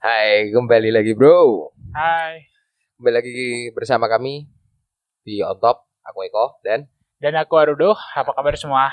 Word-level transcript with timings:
Hai, 0.00 0.48
kembali 0.48 0.96
lagi 0.96 1.12
bro. 1.12 1.68
Hai, 1.92 2.48
Kembali 2.96 3.14
lagi 3.20 3.68
bersama 3.76 4.08
kami 4.08 4.48
di 5.28 5.44
On 5.44 5.52
Top. 5.60 5.92
Aku 6.08 6.24
Eko 6.24 6.56
dan 6.64 6.88
dan 7.20 7.36
aku 7.36 7.60
Arudo. 7.60 7.92
Apa 8.16 8.32
kabar 8.32 8.56
semua? 8.56 8.88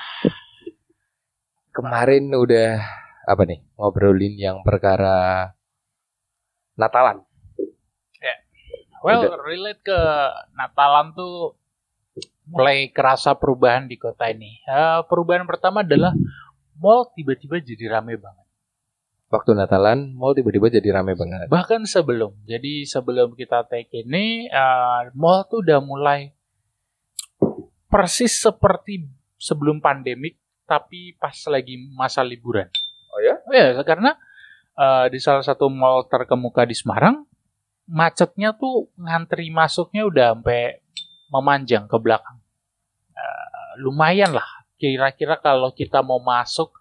kemarin 1.72 2.28
udah 2.36 2.84
apa 3.24 3.48
nih 3.48 3.64
ngobrolin 3.80 4.36
yang 4.36 4.68
perkara 4.68 5.56
Natalan. 6.76 7.24
Well, 9.00 9.32
Udah. 9.32 9.40
relate 9.48 9.80
ke 9.86 10.00
Natalan 10.60 11.16
tuh 11.16 11.56
mulai 12.48 12.90
kerasa 12.90 13.36
perubahan 13.36 13.86
di 13.86 14.00
kota 14.00 14.32
ini. 14.32 14.64
Eh, 14.64 15.00
perubahan 15.08 15.44
pertama 15.44 15.84
adalah 15.84 16.16
mall 16.80 17.12
tiba-tiba 17.12 17.60
jadi 17.60 18.00
rame 18.00 18.16
banget. 18.16 18.46
Waktu 19.28 19.60
Natalan, 19.60 20.16
mall 20.16 20.32
tiba-tiba 20.32 20.72
jadi 20.72 20.96
rame 20.96 21.12
banget. 21.12 21.52
Bahkan 21.52 21.84
sebelum, 21.84 22.32
jadi 22.48 22.88
sebelum 22.88 23.36
kita 23.36 23.68
take 23.68 24.08
ini, 24.08 24.48
eh, 24.48 25.02
mall 25.12 25.44
tuh 25.52 25.60
udah 25.64 25.84
mulai 25.84 26.32
persis 27.92 28.40
seperti 28.40 29.04
sebelum 29.36 29.84
pandemik, 29.84 30.40
tapi 30.64 31.16
pas 31.20 31.36
lagi 31.52 31.76
masa 31.96 32.24
liburan. 32.24 32.72
Oh 33.12 33.20
ya? 33.20 33.36
Ya, 33.52 33.76
karena 33.84 34.16
eh, 34.80 35.06
di 35.12 35.20
salah 35.20 35.44
satu 35.44 35.68
mall 35.68 36.08
terkemuka 36.08 36.64
di 36.64 36.76
Semarang, 36.76 37.28
macetnya 37.88 38.56
tuh 38.56 38.92
ngantri 38.96 39.52
masuknya 39.52 40.08
udah 40.08 40.36
sampai 40.36 40.84
memanjang 41.32 41.88
ke 41.88 41.98
belakang. 42.00 42.37
Lumayan 43.78 44.34
lah, 44.34 44.48
kira-kira 44.82 45.38
kalau 45.38 45.74
kita 45.74 46.02
mau 46.02 46.18
masuk, 46.22 46.74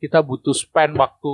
kita 0.00 0.20
butuh 0.20 0.52
spend 0.52 0.96
waktu 1.00 1.32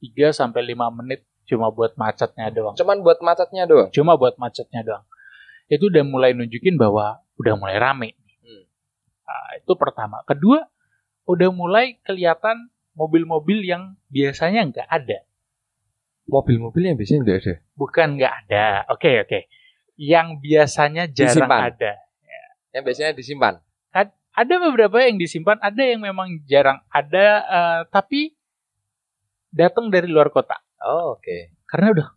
3 0.00 0.32
sampai 0.32 0.74
5 0.74 0.98
menit 0.98 1.22
cuma 1.46 1.68
buat 1.68 1.92
macetnya 2.00 2.48
doang. 2.48 2.74
Cuman 2.74 3.04
buat 3.04 3.20
macetnya 3.20 3.68
doang. 3.68 3.88
Cuma 3.92 4.16
buat 4.16 4.40
macetnya 4.40 4.80
doang. 4.80 5.04
Itu 5.68 5.92
udah 5.92 6.04
mulai 6.06 6.32
nunjukin 6.32 6.80
bahwa 6.80 7.20
udah 7.36 7.54
mulai 7.58 7.76
rame. 7.76 8.16
Hmm. 8.40 8.64
Nah, 9.26 9.48
itu 9.60 9.72
pertama. 9.76 10.24
Kedua, 10.24 10.64
udah 11.28 11.50
mulai 11.52 11.98
kelihatan 12.02 12.70
mobil-mobil 12.96 13.64
yang 13.64 13.96
biasanya 14.12 14.68
nggak 14.68 14.88
ada. 14.88 15.18
Mobil-mobil 16.28 16.92
yang 16.92 16.96
biasanya 16.96 17.20
nggak 17.26 17.38
ada. 17.42 17.54
Bukan 17.74 18.08
nggak 18.16 18.34
ada. 18.46 18.66
Oke, 18.92 19.20
oke. 19.22 19.40
Yang 19.98 20.40
biasanya 20.40 21.04
jarang 21.10 21.46
Disimpan. 21.46 21.60
ada. 21.74 21.92
Yang 22.72 22.82
biasanya 22.88 23.12
disimpan. 23.12 23.54
Ada 24.32 24.54
beberapa 24.64 24.96
yang 25.04 25.20
disimpan, 25.20 25.60
ada 25.60 25.82
yang 25.84 26.00
memang 26.00 26.40
jarang 26.48 26.80
ada, 26.88 27.26
eh, 27.44 27.80
tapi 27.92 28.32
datang 29.52 29.92
dari 29.92 30.08
luar 30.08 30.32
kota. 30.32 30.56
Oh, 30.80 31.20
oke. 31.20 31.52
Karena 31.68 31.92
udah, 31.92 32.08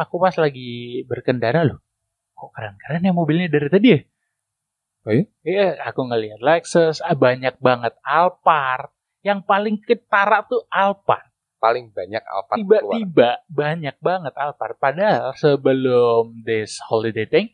aku 0.00 0.16
pas 0.16 0.32
lagi 0.40 1.04
berkendara 1.04 1.68
loh. 1.68 1.84
Kok 2.32 2.50
keren-keren 2.56 3.04
ya 3.04 3.12
mobilnya 3.12 3.52
dari 3.52 3.68
tadi 3.68 3.88
ya? 3.92 4.00
Oh 5.04 5.12
iya? 5.12 5.24
Iya, 5.44 5.68
aku 5.84 6.08
ngelihat 6.08 6.40
Lexus, 6.40 7.04
ah, 7.04 7.12
banyak 7.12 7.60
banget 7.60 7.92
Alphard. 8.00 8.88
Yang 9.20 9.40
paling 9.44 9.76
ketara 9.84 10.46
tuh 10.48 10.64
Alphard. 10.72 11.28
Paling 11.58 11.90
banyak 11.90 12.22
Alphard 12.22 12.58
keluar. 12.62 12.80
Tiba-tiba 12.80 13.30
banyak 13.50 13.96
banget 14.00 14.34
Alphard. 14.38 14.78
Padahal 14.80 15.34
sebelum 15.36 16.46
this 16.46 16.80
holiday 16.80 17.26
thing, 17.26 17.52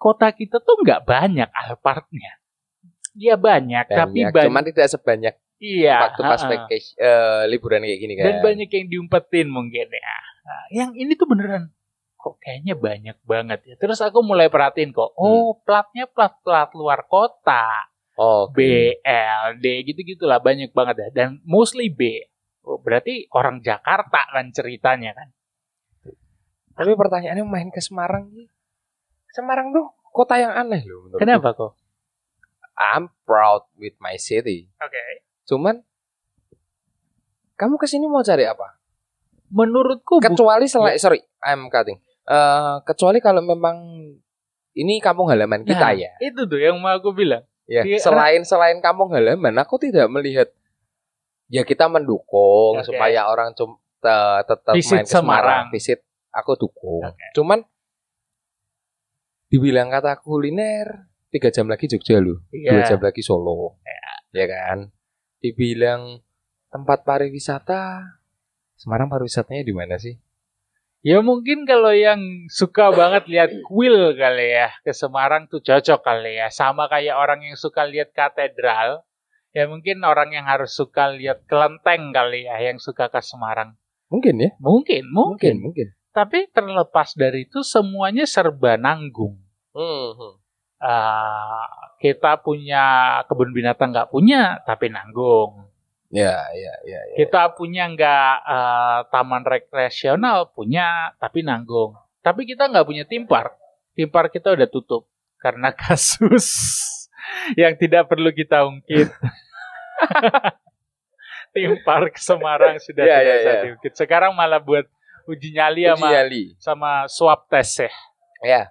kota 0.00 0.32
kita 0.32 0.58
tuh 0.64 0.80
nggak 0.80 1.04
banyak 1.04 1.46
Alphardnya. 1.52 2.39
Iya 3.16 3.34
banyak, 3.34 3.84
tapi 3.90 4.22
Banyak, 4.22 4.32
banyak. 4.32 4.44
cuman 4.46 4.62
tidak 4.70 4.86
sebanyak 4.86 5.34
iya, 5.58 6.08
waktu 6.08 6.22
pas 6.22 6.42
vacation, 6.46 6.94
eh, 6.96 7.42
liburan 7.50 7.82
kayak 7.82 8.00
gini 8.00 8.14
kan. 8.16 8.24
Dan 8.24 8.36
banyak 8.40 8.68
yang 8.70 8.86
diumpetin 8.86 9.48
mungkin 9.50 9.86
ya. 9.90 10.16
Nah, 10.46 10.64
yang 10.70 10.90
ini 10.94 11.18
tuh 11.18 11.26
beneran 11.26 11.74
kok 12.20 12.36
kayaknya 12.36 12.76
banyak 12.76 13.16
banget 13.24 13.60
ya. 13.64 13.74
Terus 13.80 13.98
aku 14.04 14.20
mulai 14.20 14.52
perhatiin 14.52 14.92
kok, 14.92 15.16
oh 15.16 15.56
platnya 15.64 16.04
plat-plat 16.04 16.68
luar 16.76 17.08
kota. 17.08 17.88
Oh, 18.20 18.52
oke. 18.52 18.52
BLD 18.52 19.64
gitu-gitulah 19.88 20.44
banyak 20.44 20.76
banget 20.76 20.96
ya 21.00 21.24
dan 21.24 21.28
mostly 21.48 21.88
B. 21.88 22.20
Oh, 22.60 22.76
berarti 22.76 23.24
orang 23.32 23.64
Jakarta 23.64 24.28
kan 24.28 24.52
ceritanya 24.52 25.16
kan. 25.16 25.32
Tapi 26.76 26.92
pertanyaannya 26.92 27.44
main 27.48 27.72
ke 27.72 27.80
Semarang. 27.80 28.28
Semarang 29.32 29.72
tuh 29.72 29.88
kota 30.12 30.36
yang 30.36 30.52
aneh 30.52 30.84
loh. 30.84 31.16
Kenapa 31.16 31.56
kok? 31.56 31.79
I'm 32.80 33.12
proud 33.28 33.68
with 33.76 33.92
my 34.00 34.16
city. 34.16 34.72
Oke. 34.80 35.04
Cuman 35.44 35.84
kamu 37.54 37.76
ke 37.76 37.84
sini 37.84 38.08
mau 38.08 38.24
cari 38.24 38.48
apa? 38.48 38.80
Menurutku 39.52 40.16
Kecuali 40.16 40.64
selain 40.64 40.96
sorry, 40.96 41.20
I'm 41.44 41.68
cutting. 41.68 42.00
Eh, 42.24 42.76
kecuali 42.88 43.20
kalau 43.20 43.44
memang 43.44 43.76
ini 44.72 44.96
kampung 45.02 45.28
halaman 45.28 45.66
kita 45.66 45.92
Nah, 45.92 45.92
ya. 45.92 46.10
itu 46.22 46.46
tuh 46.46 46.56
yang 46.56 46.80
mau 46.80 46.94
aku 46.94 47.12
bilang. 47.12 47.44
Ya, 47.68 47.84
iya, 47.86 48.00
selain 48.00 48.42
selain 48.42 48.80
kampung 48.80 49.12
halaman, 49.12 49.54
aku 49.60 49.78
tidak 49.78 50.10
melihat 50.10 50.50
ya 51.46 51.62
kita 51.62 51.86
mendukung 51.86 52.78
Oke. 52.78 52.86
supaya 52.86 53.26
orang 53.26 53.54
cum, 53.54 53.78
te- 53.98 54.42
tetap 54.42 54.74
Visit 54.74 54.96
main 54.96 55.06
ke 55.06 55.10
Semarang, 55.10 55.20
Semarang. 55.20 55.64
visit 55.70 56.00
aku 56.30 56.54
dukung. 56.56 57.02
Oke. 57.06 57.26
Cuman 57.34 57.62
dibilang 59.50 59.90
kata 59.90 60.18
kuliner 60.22 61.09
tiga 61.30 61.48
jam 61.54 61.70
lagi 61.70 61.86
Jogja 61.86 62.18
loh, 62.18 62.42
dua 62.50 62.82
Iya. 62.82 62.94
jam 62.94 63.00
lagi 63.00 63.22
Solo, 63.22 63.78
ya 64.34 64.46
kan? 64.46 64.90
Dibilang 65.40 66.20
tempat 66.68 67.02
pariwisata, 67.02 68.02
Semarang 68.76 69.12
pariwisatanya 69.12 69.60
di 69.60 69.74
mana 69.76 70.00
sih? 70.00 70.16
Ya 71.00 71.20
mungkin 71.20 71.64
kalau 71.64 71.92
yang 71.92 72.20
suka 72.52 72.92
banget 72.92 73.24
lihat 73.28 73.50
kuil 73.68 74.16
kali 74.16 74.52
ya 74.56 74.72
ke 74.84 74.92
Semarang 74.92 75.48
tuh 75.52 75.60
cocok 75.60 76.00
kali 76.00 76.40
ya. 76.40 76.48
Sama 76.48 76.88
kayak 76.88 77.16
orang 77.16 77.44
yang 77.44 77.56
suka 77.56 77.84
lihat 77.84 78.12
katedral. 78.16 79.04
Ya 79.52 79.68
mungkin 79.68 80.00
orang 80.04 80.32
yang 80.32 80.48
harus 80.48 80.72
suka 80.72 81.12
lihat 81.12 81.44
kelenteng 81.44 82.12
kali 82.12 82.48
ya 82.48 82.56
yang 82.60 82.80
suka 82.80 83.12
ke 83.12 83.20
Semarang. 83.20 83.76
Mungkin 84.08 84.40
ya, 84.40 84.50
Mungkin, 84.60 85.12
mungkin, 85.12 85.12
mungkin. 85.12 85.54
mungkin. 85.60 85.88
Tapi 86.16 86.48
terlepas 86.56 87.12
dari 87.16 87.44
itu 87.48 87.60
semuanya 87.60 88.24
serba 88.24 88.80
nanggung. 88.80 89.36
Hmm, 89.76 90.39
Ah, 90.80 91.68
kita 92.00 92.40
punya 92.40 93.20
kebun 93.28 93.52
binatang 93.52 93.92
nggak 93.92 94.08
punya 94.08 94.64
tapi 94.64 94.88
nanggung. 94.88 95.68
Ya, 96.10 96.42
ya, 96.50 96.74
ya, 96.82 97.00
ya. 97.12 97.16
Kita 97.20 97.52
punya 97.54 97.86
nggak 97.86 98.34
eh, 98.42 98.98
taman 99.12 99.44
rekreasional 99.44 100.48
punya 100.50 101.12
tapi 101.20 101.44
nanggung. 101.44 101.94
Tapi 102.24 102.48
kita 102.48 102.66
nggak 102.66 102.86
punya 102.88 103.04
tim 103.04 103.28
park. 103.28 103.54
Tim 103.92 104.08
park 104.08 104.32
kita 104.32 104.56
udah 104.56 104.66
tutup 104.66 105.04
karena 105.38 105.70
kasus 105.76 106.48
yang 107.54 107.76
tidak 107.76 108.08
perlu 108.08 108.32
kita 108.32 108.64
ungkit. 108.64 109.06
tim 111.54 111.76
park 111.82 112.16
Semarang 112.16 112.78
sudah 112.80 113.04
Ya, 113.04 113.16
tidak 113.20 113.36
ya, 113.36 113.44
ya. 113.44 113.60
diungkit. 113.68 113.92
Sekarang 113.94 114.32
malah 114.32 114.62
buat 114.62 114.86
uji 115.28 115.54
nyali 115.54 115.84
Uji 115.84 115.90
sama 115.92 116.08
nyali. 116.10 116.44
sama 116.58 116.90
swab 117.06 117.40
test 117.46 117.84
ya. 117.84 117.92
Ya. 118.42 118.62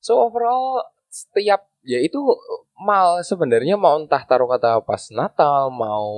So 0.00 0.20
overall 0.20 0.84
setiap 1.16 1.72
ya 1.80 1.96
itu 2.04 2.20
mau 2.76 3.16
sebenarnya 3.24 3.80
mau 3.80 3.96
entah 3.96 4.20
taruh 4.28 4.44
kata 4.44 4.84
pas 4.84 5.00
Natal 5.16 5.72
mau 5.72 6.12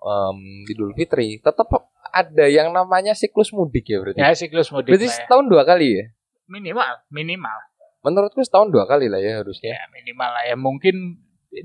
em, 0.00 0.38
Idul 0.64 0.96
Fitri 0.96 1.36
tetap 1.44 1.68
ada 2.08 2.46
yang 2.48 2.72
namanya 2.72 3.12
siklus 3.12 3.52
mudik 3.52 3.84
ya 3.84 4.00
berarti. 4.00 4.18
Ya 4.24 4.32
siklus 4.32 4.72
mudik 4.72 4.96
berarti 4.96 5.12
lah 5.12 5.12
ya. 5.12 5.18
setahun 5.20 5.46
dua 5.52 5.62
kali 5.68 5.88
ya. 5.92 6.06
minimal, 6.48 7.04
minimal. 7.12 7.58
Menurutku 8.00 8.40
setahun 8.40 8.72
dua 8.72 8.88
kali 8.88 9.12
lah 9.12 9.20
ya 9.20 9.44
harusnya. 9.44 9.76
Ya 9.76 9.84
minimal 9.92 10.30
lah 10.32 10.44
ya. 10.48 10.56
Mungkin 10.56 10.96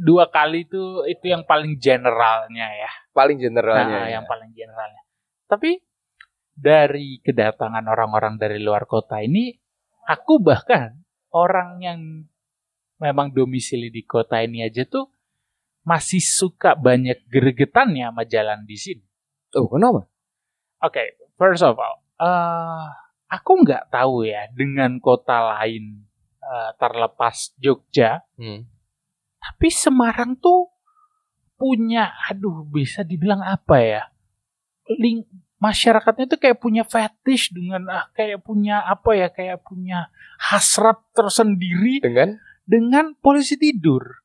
dua 0.03 0.27
kali 0.27 0.67
itu 0.67 1.07
itu 1.07 1.25
yang 1.31 1.47
paling 1.47 1.79
generalnya 1.79 2.67
ya. 2.67 2.91
Paling 3.15 3.39
generalnya. 3.39 3.87
Nah, 3.87 4.07
ya. 4.11 4.19
yang 4.19 4.25
paling 4.27 4.51
generalnya. 4.51 5.03
Tapi 5.47 5.79
dari 6.53 7.23
kedatangan 7.23 7.87
orang-orang 7.87 8.35
dari 8.35 8.59
luar 8.59 8.83
kota 8.83 9.23
ini, 9.23 9.55
aku 10.03 10.43
bahkan 10.43 10.99
orang 11.33 11.79
yang 11.79 11.99
memang 13.03 13.35
domisili 13.35 13.91
di 13.91 14.07
kota 14.07 14.39
ini 14.39 14.63
aja 14.63 14.87
tuh 14.87 15.11
masih 15.83 16.23
suka 16.23 16.79
banyak 16.79 17.27
gregetannya 17.27 18.07
sama 18.07 18.23
jalan 18.23 18.63
di 18.63 18.79
sini. 18.79 19.03
Oh 19.59 19.67
kenapa? 19.67 20.07
Oke, 20.79 21.19
first 21.35 21.63
of 21.67 21.75
all, 21.75 21.99
eh 22.23 22.87
aku 23.27 23.51
nggak 23.67 23.91
tahu 23.91 24.23
ya 24.23 24.47
dengan 24.55 25.03
kota 25.03 25.59
lain 25.59 26.07
eh, 26.39 26.71
terlepas 26.79 27.51
Jogja, 27.59 28.23
Hmm. 28.39 28.63
tapi 29.39 29.67
Semarang 29.67 30.39
tuh 30.39 30.71
punya, 31.59 32.11
aduh 32.27 32.67
bisa 32.67 33.03
dibilang 33.07 33.39
apa 33.39 33.77
ya? 33.79 34.03
Ling 34.99 35.23
masyarakatnya 35.63 36.27
tuh 36.27 36.39
kayak 36.43 36.59
punya 36.59 36.83
fetish 36.83 37.55
dengan 37.55 37.87
ah, 37.87 38.11
kayak 38.11 38.43
punya 38.43 38.83
apa 38.83 39.15
ya? 39.15 39.27
Kayak 39.31 39.63
punya 39.63 40.11
hasrat 40.35 40.99
tersendiri 41.15 42.03
Dengan 42.03 42.35
dengan 42.63 43.15
polisi 43.19 43.59
tidur. 43.59 44.23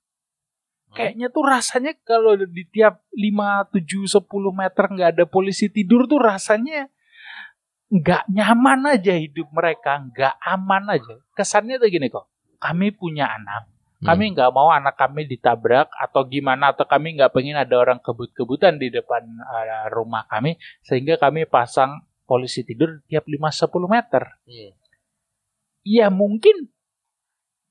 Kayaknya 0.88 1.28
tuh 1.28 1.44
rasanya 1.44 1.92
kalau 2.00 2.32
di 2.34 2.64
tiap 2.64 3.04
5, 3.12 3.76
7, 3.76 4.08
10 4.08 4.24
meter 4.56 4.84
nggak 4.88 5.10
ada 5.14 5.24
polisi 5.28 5.68
tidur 5.68 6.08
tuh 6.08 6.16
rasanya 6.16 6.88
nggak 7.92 8.24
nyaman 8.32 8.96
aja 8.96 9.14
hidup 9.16 9.52
mereka, 9.52 10.00
nggak 10.00 10.34
aman 10.48 10.96
aja. 10.96 11.20
Kesannya 11.36 11.76
tuh 11.76 11.92
gini 11.92 12.08
kok, 12.08 12.32
kami 12.56 12.96
punya 12.96 13.28
anak, 13.28 13.68
kami 13.98 14.30
nggak 14.30 14.54
mau 14.54 14.70
anak 14.70 14.94
kami 14.94 15.26
ditabrak 15.26 15.90
atau 15.90 16.22
gimana 16.22 16.70
atau 16.70 16.86
kami 16.86 17.18
nggak 17.18 17.34
pengen 17.34 17.58
ada 17.58 17.74
orang 17.82 17.98
kebut-kebutan 17.98 18.78
di 18.78 18.94
depan 18.94 19.26
uh, 19.26 19.90
rumah 19.90 20.22
kami 20.30 20.54
sehingga 20.86 21.18
kami 21.18 21.50
pasang 21.50 22.06
polisi 22.22 22.62
tidur 22.62 23.02
tiap 23.10 23.26
5-10 23.26 23.66
meter. 23.90 24.22
Hmm. 24.46 24.70
Ya 25.82 26.12
mungkin 26.14 26.70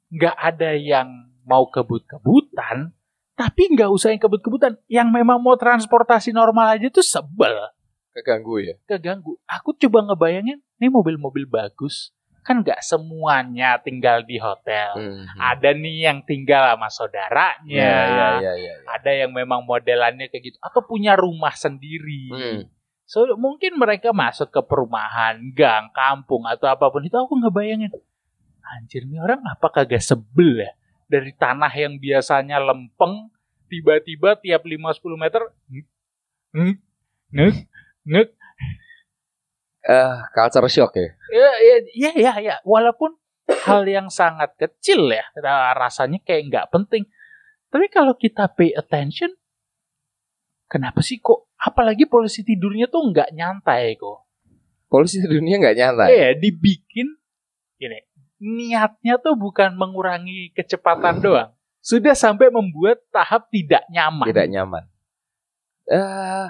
nggak 0.08 0.36
ada 0.36 0.72
yang 0.74 1.08
mau 1.44 1.68
kebut-kebutan, 1.68 2.92
tapi 3.34 3.72
nggak 3.72 3.90
usah 3.92 4.12
yang 4.12 4.22
kebut-kebutan. 4.22 4.76
Yang 4.88 5.08
memang 5.12 5.40
mau 5.40 5.56
transportasi 5.56 6.32
normal 6.32 6.80
aja 6.80 6.88
tuh 6.92 7.06
sebel, 7.06 7.56
Keganggu 8.12 8.60
ya. 8.66 8.76
keganggu. 8.90 9.38
Aku 9.46 9.78
coba 9.78 10.02
ngebayangin, 10.10 10.58
nih 10.82 10.90
mobil-mobil 10.90 11.46
bagus, 11.46 12.12
kan 12.42 12.66
nggak 12.66 12.82
semuanya 12.82 13.78
tinggal 13.78 14.26
di 14.26 14.42
hotel. 14.42 14.98
Hmm. 14.98 15.24
Ada 15.38 15.76
nih 15.78 16.10
yang 16.10 16.20
tinggal 16.26 16.66
sama 16.74 16.90
saudaranya, 16.90 17.68
Ya, 17.70 17.94
ya, 18.10 18.28
ya, 18.42 18.54
ya. 18.58 18.74
ya. 18.74 18.74
ada 18.90 19.12
yang 19.14 19.32
memang 19.36 19.62
modelannya 19.64 20.32
kayak 20.34 20.50
gitu, 20.50 20.58
atau 20.64 20.82
punya 20.82 21.14
rumah 21.14 21.54
sendiri. 21.54 22.32
Hmm. 22.34 22.62
So 23.08 23.24
mungkin 23.40 23.80
mereka 23.80 24.12
masuk 24.12 24.52
ke 24.52 24.60
perumahan, 24.68 25.40
gang, 25.56 25.88
kampung 25.96 26.44
atau 26.44 26.68
apa 26.68 26.92
pun 26.92 27.00
itu 27.06 27.16
aku 27.16 27.40
nggak 27.40 27.56
bayangin. 27.56 27.92
Anjir 28.76 29.08
nih 29.08 29.22
orang 29.24 29.40
apa 29.48 29.68
kagak 29.72 30.04
sebel 30.04 30.66
ya 30.66 30.72
dari 31.08 31.32
tanah 31.32 31.72
yang 31.72 31.96
biasanya 31.96 32.60
lempeng 32.60 33.32
tiba-tiba 33.72 34.36
tiap 34.40 34.64
5-10 34.68 35.16
meter 35.16 35.42
ngek 36.56 36.78
ngek 37.32 37.56
ngek 38.08 38.30
Eh, 39.88 40.18
culture 40.36 40.68
shock 40.68 41.00
ya. 41.00 41.16
ya 41.32 41.50
ya 41.96 42.12
ya 42.12 42.34
ya, 42.44 42.56
walaupun 42.68 43.16
hal 43.48 43.88
yang 43.88 44.12
sangat 44.12 44.52
kecil 44.60 45.08
ya 45.08 45.24
rasanya 45.80 46.20
kayak 46.28 46.52
nggak 46.52 46.68
penting 46.76 47.08
tapi 47.72 47.88
kalau 47.88 48.12
kita 48.20 48.52
pay 48.52 48.76
attention 48.76 49.32
kenapa 50.68 51.00
sih 51.00 51.24
kok 51.24 51.48
apalagi 51.56 52.04
polisi 52.04 52.44
tidurnya 52.44 52.92
tuh 52.92 53.00
nggak 53.16 53.32
nyantai 53.32 53.96
kok 53.96 54.28
Polisi 54.88 55.20
di 55.20 55.28
dunia 55.28 55.60
nggak 55.60 55.76
nyantai. 55.76 56.08
Iya, 56.16 56.30
dibikin 56.40 57.12
gini. 57.76 58.00
Niatnya 58.38 59.18
tuh 59.18 59.34
bukan 59.34 59.74
mengurangi 59.74 60.54
kecepatan 60.54 61.20
doang. 61.22 61.52
Sudah 61.82 62.14
sampai 62.14 62.52
membuat 62.54 63.02
tahap 63.10 63.50
tidak 63.50 63.88
nyaman. 63.90 64.28
Tidak 64.28 64.48
nyaman. 64.52 64.84
Eh, 65.88 66.48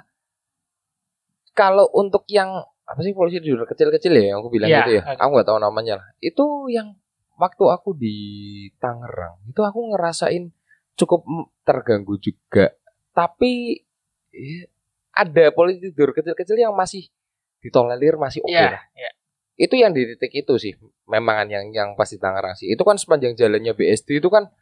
kalau 1.54 1.86
untuk 1.94 2.26
yang 2.28 2.50
apa 2.88 3.00
sih 3.04 3.12
polisi 3.12 3.44
tidur 3.44 3.68
kecil-kecil 3.68 4.14
ya 4.16 4.24
yang 4.34 4.38
aku 4.40 4.50
bilang 4.50 4.70
Iya, 4.72 4.80
gitu 4.82 4.92
ya. 4.98 5.04
Aku 5.20 5.30
nggak 5.36 5.48
tahu 5.48 5.60
namanya 5.60 5.94
lah. 6.02 6.08
Itu 6.18 6.72
yang 6.72 6.96
waktu 7.38 7.64
aku 7.70 7.94
di 7.94 8.18
Tangerang 8.82 9.38
itu 9.46 9.62
aku 9.62 9.80
ngerasain 9.94 10.50
cukup 10.98 11.22
terganggu 11.62 12.18
juga. 12.18 12.74
Tapi 13.14 13.78
eh, 14.34 14.66
ada 15.14 15.50
polisi 15.54 15.90
tidur 15.92 16.14
kecil-kecil 16.14 16.58
yang 16.58 16.74
masih 16.74 17.10
ditolerir 17.62 18.16
masih 18.18 18.42
oke 18.46 18.54
Iya, 18.54 18.78
lah. 18.78 18.84
iya. 18.94 19.12
Itu 19.58 19.74
yang 19.74 19.92
di 19.92 20.06
titik 20.06 20.46
itu 20.46 20.54
sih, 20.62 20.74
memang 21.10 21.50
yang 21.50 21.74
yang 21.74 21.90
pasti 21.98 22.22
Tangerang 22.22 22.54
sih. 22.54 22.70
Itu 22.70 22.86
kan 22.86 23.02
sepanjang 23.02 23.34
jalannya 23.34 23.74
BSD 23.74 24.22
itu 24.22 24.30
kan 24.30 24.54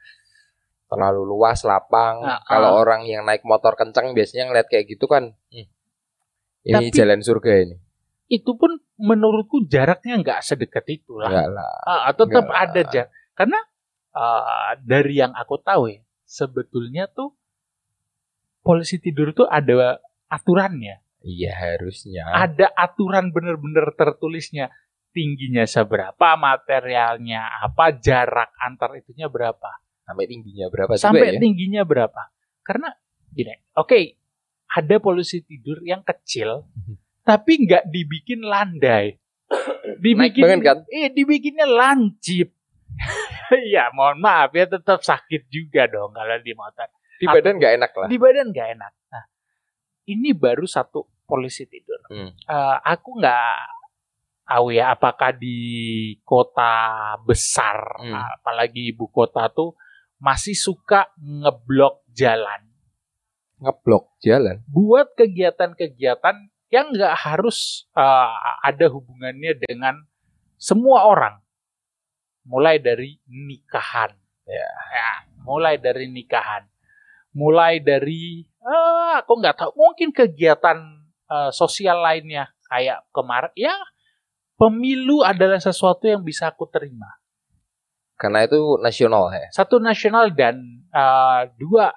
terlalu 0.87 1.27
luas 1.27 1.67
lapang. 1.67 2.23
Ah, 2.23 2.39
Kalau 2.47 2.79
ah. 2.79 2.79
orang 2.79 3.03
yang 3.03 3.27
naik 3.27 3.43
motor 3.43 3.75
kencang 3.75 4.15
biasanya 4.15 4.47
ngeliat 4.47 4.71
kayak 4.71 4.87
gitu 4.95 5.11
kan, 5.11 5.35
hmm, 5.51 5.67
ini 6.63 6.87
Tapi- 6.89 6.95
jalan 6.95 7.19
surga 7.19 7.51
ini. 7.67 7.75
Itu 8.25 8.57
pun 8.57 8.81
menurutku 8.97 9.69
jaraknya 9.69 10.17
nggak 10.17 10.39
sedekat 10.41 10.87
itu 10.89 11.19
lah. 11.19 11.29
Enggak 11.29 11.49
lah. 11.59 11.73
Ah, 11.85 12.09
tetap 12.15 12.47
ada 12.49 12.81
jarak. 12.87 13.11
Karena 13.35 13.59
ah, 14.15 14.73
dari 14.79 15.19
yang 15.19 15.35
aku 15.35 15.59
tahu 15.59 15.91
ya, 15.91 16.01
sebetulnya 16.23 17.11
tuh 17.11 17.35
polisi 18.65 18.97
tidur 18.97 19.35
tuh 19.35 19.45
ada 19.45 20.01
aturannya. 20.31 21.03
Iya 21.25 21.51
harusnya. 21.53 22.25
Ada 22.25 22.69
aturan 22.73 23.29
bener-bener 23.29 23.93
tertulisnya. 23.93 24.73
Tingginya 25.15 25.63
seberapa, 25.63 26.27
materialnya 26.35 27.63
apa, 27.63 27.95
jarak 27.95 28.51
antar 28.59 28.99
itunya 28.99 29.31
berapa. 29.31 29.79
Sampai 30.03 30.27
tingginya 30.27 30.67
berapa 30.67 30.91
sampai 30.99 31.23
juga 31.23 31.31
ya? 31.31 31.39
tingginya 31.39 31.81
berapa? 31.81 32.21
Karena 32.61 32.91
gini, 33.31 33.55
oke, 33.73 33.99
ada 34.69 34.95
polisi 34.99 35.39
tidur 35.41 35.79
yang 35.81 36.03
kecil, 36.03 36.67
Mhm. 36.67 36.95
tapi 37.23 37.63
nggak 37.63 37.87
dibikin 37.87 38.43
landai, 38.43 39.15
Naik 39.87 40.03
dibikin, 40.03 40.43
banget 40.43 40.61
kan? 40.61 40.77
eh 40.91 41.07
dibikinnya 41.09 41.63
lancip. 41.63 42.51
ya 43.73 43.87
mohon 43.91 44.19
maaf 44.19 44.51
ya 44.51 44.67
tetap 44.67 44.99
sakit 44.99 45.47
juga 45.47 45.87
dong 45.87 46.11
kalau 46.11 46.37
di 46.39 46.51
motor. 46.51 46.91
Di 47.15 47.25
badan 47.25 47.55
nggak 47.55 47.73
enak 47.79 47.91
lah. 47.95 48.07
Di 48.11 48.17
badan 48.19 48.51
nggak 48.51 48.67
enak. 48.75 48.91
Nah, 49.09 49.23
ini 50.05 50.35
baru 50.35 50.67
satu 50.67 51.07
polisi 51.23 51.63
tidur. 51.65 51.97
Hmm. 52.11 52.29
Eh, 52.29 52.77
aku 52.83 53.17
nggak 53.17 53.55
tahu 54.45 54.71
ya 54.71 54.93
apakah 54.93 55.33
di 55.33 55.57
kota 56.21 56.73
besar, 57.25 57.97
Hmm. 57.97 58.13
apalagi 58.39 58.93
ibu 58.93 59.09
kota 59.09 59.49
tuh 59.49 59.73
masih 60.17 60.55
suka 60.55 61.09
ngeblok 61.19 62.05
jalan 62.13 62.61
Ngeblok 63.59 64.15
jalan. 64.21 64.61
buat 64.67 65.15
kegiatan-kegiatan 65.15 66.35
yang 66.69 66.85
nggak 66.91 67.15
harus 67.17 67.89
eh, 67.93 68.31
ada 68.61 68.85
hubungannya 68.89 69.57
dengan 69.59 70.05
semua 70.55 71.05
orang. 71.05 71.39
Mulai 72.45 72.77
dari 72.77 73.17
nikahan. 73.25 74.13
Ya. 74.45 74.69
mulai 75.41 75.77
dari 75.81 76.05
nikahan. 76.05 76.65
Mulai 77.33 77.81
dari 77.81 78.45
eh, 78.45 79.13
aku 79.17 79.33
nggak 79.41 79.57
tahu 79.57 79.71
mungkin 79.73 80.13
kegiatan 80.13 80.77
eh, 81.25 81.51
sosial 81.51 82.01
lainnya 82.01 82.49
kayak 82.65 83.05
kemarin 83.09 83.53
ya 83.55 83.73
pemilu 84.55 85.23
adalah 85.23 85.59
sesuatu 85.59 86.07
yang 86.07 86.23
bisa 86.23 86.51
aku 86.51 86.67
terima. 86.67 87.07
Karena 88.15 88.47
itu 88.47 88.79
nasional 88.79 89.27
ya. 89.31 89.51
Satu 89.51 89.79
nasional 89.79 90.31
dan 90.31 90.59
eh, 90.89 91.41
dua 91.59 91.91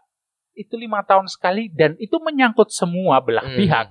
itu 0.58 0.74
lima 0.74 1.06
tahun 1.06 1.30
sekali 1.30 1.70
dan 1.70 1.94
itu 2.02 2.18
menyangkut 2.18 2.74
semua 2.74 3.22
belah 3.22 3.46
Hmm. 3.46 3.58
pihak. 3.58 3.88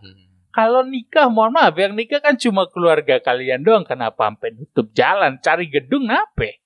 Kalau 0.51 0.81
nikah, 0.81 1.29
mohon 1.29 1.53
maaf, 1.53 1.77
yang 1.77 1.93
nikah 1.93 2.17
kan 2.17 2.33
cuma 2.33 2.65
keluarga 2.65 3.21
kalian 3.21 3.61
doang. 3.61 3.85
Kenapa 3.85 4.25
sampai 4.25 4.57
nutup 4.57 4.89
jalan, 4.89 5.37
cari 5.37 5.69
gedung, 5.69 6.09
nape? 6.09 6.65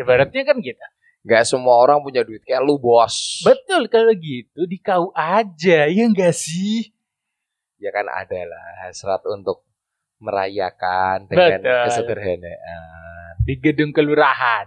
Ibaratnya 0.00 0.40
kan 0.40 0.56
gitu. 0.64 0.80
Nggak 1.20 1.44
semua 1.44 1.76
orang 1.76 2.00
punya 2.00 2.24
duit 2.24 2.40
kayak 2.48 2.64
lu 2.64 2.80
bos. 2.80 3.44
Betul, 3.44 3.92
kalau 3.92 4.16
gitu 4.16 4.64
di 4.64 4.80
kau 4.80 5.12
aja, 5.12 5.84
ya 5.84 6.04
enggak 6.08 6.32
sih? 6.32 6.90
ya 7.76 7.92
kan 7.92 8.08
ada 8.08 8.40
lah 8.48 8.88
hasrat 8.88 9.20
untuk 9.28 9.65
merayakan 10.18 11.28
dengan 11.28 11.60
Betul. 11.60 11.82
kesederhanaan. 11.90 13.32
Di 13.44 13.54
gedung 13.60 13.92
kelurahan. 13.92 14.66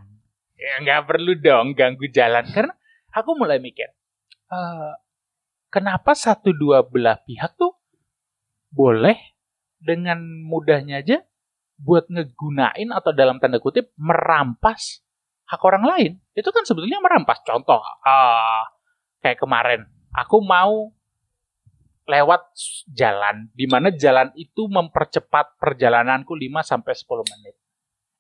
Ya 0.60 0.74
nggak 0.84 1.08
perlu 1.08 1.40
dong 1.40 1.74
ganggu 1.74 2.08
jalan. 2.12 2.46
Karena 2.52 2.74
aku 3.16 3.36
mulai 3.40 3.58
mikir, 3.64 3.90
eh, 4.52 4.94
kenapa 5.72 6.14
satu 6.14 6.52
dua 6.52 6.84
belah 6.84 7.20
pihak 7.24 7.56
tuh 7.56 7.76
boleh 8.70 9.18
dengan 9.80 10.20
mudahnya 10.22 11.02
aja 11.02 11.24
buat 11.80 12.12
ngegunain 12.12 12.92
atau 12.92 13.16
dalam 13.16 13.40
tanda 13.40 13.64
kutip 13.64 13.96
merampas 13.96 15.00
hak 15.48 15.62
orang 15.64 15.84
lain. 15.88 16.12
Itu 16.36 16.52
kan 16.52 16.68
sebetulnya 16.68 17.00
merampas. 17.02 17.42
Contoh, 17.42 17.82
ah, 18.04 18.68
kayak 19.24 19.40
kemarin, 19.40 19.88
aku 20.14 20.44
mau 20.44 20.94
lewat 22.10 22.42
jalan, 22.90 23.54
di 23.54 23.70
mana 23.70 23.94
jalan 23.94 24.34
itu 24.34 24.66
mempercepat 24.66 25.62
perjalananku 25.62 26.34
5 26.34 26.66
sampai 26.66 26.94
10 26.98 27.32
menit. 27.38 27.56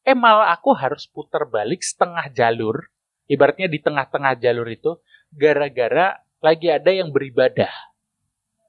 Eh 0.05 0.13
malah 0.13 0.53
aku 0.53 0.77
harus 0.77 1.09
putar 1.09 1.49
balik 1.49 1.81
setengah 1.81 2.29
jalur, 2.29 2.85
ibaratnya 3.25 3.65
di 3.65 3.81
tengah-tengah 3.81 4.37
jalur 4.37 4.69
itu, 4.69 5.01
gara-gara 5.33 6.21
lagi 6.37 6.69
ada 6.69 6.93
yang 6.93 7.09
beribadah. 7.09 7.73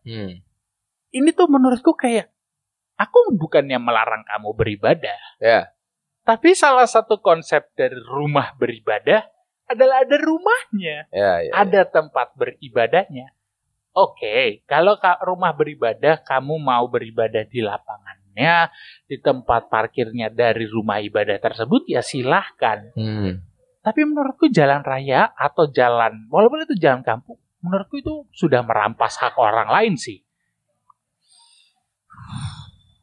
Hmm. 0.08 0.40
Ini 1.12 1.28
tuh 1.36 1.52
menurutku 1.52 1.92
kayak, 1.92 2.32
aku 2.96 3.36
bukannya 3.36 3.76
melarang 3.76 4.24
kamu 4.24 4.56
beribadah, 4.56 5.20
Ya. 5.36 5.68
tapi 6.24 6.56
salah 6.56 6.88
satu 6.88 7.20
konsep 7.20 7.68
dari 7.76 7.98
rumah 8.08 8.56
beribadah 8.56 9.28
adalah 9.68 10.02
ada 10.02 10.16
rumahnya. 10.16 11.06
Ya, 11.12 11.32
ya. 11.44 11.52
ada 11.52 11.84
tempat 11.86 12.32
beribadahnya. 12.34 13.36
Oke, 13.90 14.62
kalau 14.70 15.02
ka- 15.02 15.18
rumah 15.26 15.50
beribadah 15.50 16.22
kamu 16.22 16.62
mau 16.62 16.86
beribadah 16.86 17.42
di 17.42 17.58
lapangannya, 17.58 18.70
di 19.10 19.18
tempat 19.18 19.66
parkirnya 19.66 20.30
dari 20.30 20.62
rumah 20.70 21.02
ibadah 21.02 21.42
tersebut 21.42 21.90
ya 21.90 21.98
silahkan. 21.98 22.94
Hmm. 22.94 23.42
Tapi 23.82 24.00
menurutku 24.06 24.46
jalan 24.46 24.86
raya 24.86 25.34
atau 25.34 25.66
jalan, 25.74 26.30
walaupun 26.30 26.62
itu 26.70 26.78
jalan 26.78 27.02
kampung, 27.02 27.42
menurutku 27.66 27.98
itu 27.98 28.30
sudah 28.30 28.62
merampas 28.62 29.18
hak 29.18 29.34
orang 29.34 29.66
lain 29.66 29.98
sih. 29.98 30.22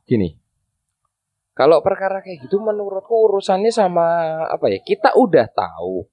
Gini. 0.08 0.40
Kalau 1.52 1.82
perkara 1.82 2.22
kayak 2.22 2.48
gitu 2.48 2.62
menurutku 2.62 3.28
urusannya 3.28 3.74
sama 3.74 4.06
apa 4.48 4.72
ya? 4.72 4.80
Kita 4.80 5.18
udah 5.18 5.52
tahu. 5.52 6.06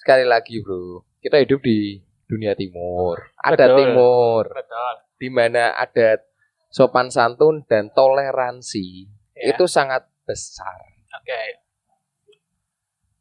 Sekali 0.00 0.26
lagi, 0.26 0.58
Bro. 0.64 1.06
Kita 1.22 1.38
hidup 1.38 1.62
di 1.62 2.00
dunia 2.32 2.56
timur. 2.56 3.20
Ada 3.36 3.68
Betul. 3.68 3.76
timur 3.76 4.44
Betul. 4.48 4.94
di 5.20 5.28
mana 5.28 5.76
ada 5.76 6.24
sopan 6.72 7.12
santun 7.12 7.68
dan 7.68 7.92
toleransi. 7.92 9.12
Ya. 9.36 9.52
Itu 9.52 9.68
sangat 9.68 10.08
besar. 10.24 10.80
Oke. 11.12 11.42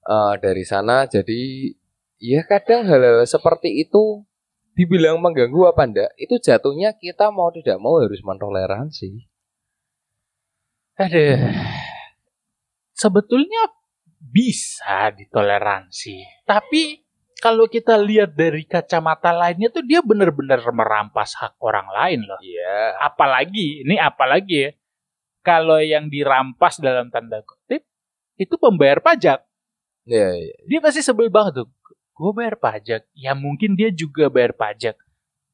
Eh, 0.01 0.33
dari 0.39 0.63
sana 0.63 1.05
jadi 1.05 1.69
ya 2.17 2.47
kadang 2.47 2.87
hal-hal 2.87 3.21
seperti 3.27 3.83
itu 3.83 4.23
dibilang 4.71 5.19
mengganggu 5.19 5.75
apa 5.75 5.83
enggak 5.83 6.11
itu 6.15 6.39
jatuhnya 6.39 6.95
kita 6.95 7.29
mau 7.29 7.51
tidak 7.51 7.75
mau 7.77 7.99
harus 7.99 8.23
mentoleransi 8.23 9.29
Aduh. 11.01 11.41
Sebetulnya 12.93 13.73
bisa 14.21 15.09
ditoleransi. 15.09 16.45
Tapi 16.45 17.00
kalau 17.41 17.65
kita 17.65 17.97
lihat 17.97 18.37
dari 18.37 18.61
kacamata 18.63 19.33
lainnya 19.33 19.73
tuh 19.73 19.81
dia 19.81 19.99
benar-benar 20.05 20.61
merampas 20.69 21.33
hak 21.35 21.57
orang 21.57 21.89
lain 21.89 22.21
loh. 22.29 22.37
iya 22.39 22.93
Apalagi, 23.01 23.81
ini 23.81 23.97
apalagi 23.97 24.69
ya. 24.69 24.71
Kalau 25.41 25.81
yang 25.81 26.05
dirampas 26.05 26.77
dalam 26.77 27.09
tanda 27.09 27.41
kutip, 27.41 27.81
itu 28.37 28.53
pembayar 28.61 29.01
pajak. 29.01 29.41
iya 30.05 30.29
iya. 30.37 30.55
Dia 30.69 30.79
pasti 30.79 31.01
sebel 31.01 31.33
banget 31.33 31.65
tuh. 31.65 31.67
Gue 32.13 32.31
bayar 32.37 32.61
pajak. 32.61 33.09
Ya 33.17 33.33
mungkin 33.33 33.73
dia 33.73 33.89
juga 33.89 34.29
bayar 34.29 34.53
pajak. 34.53 34.93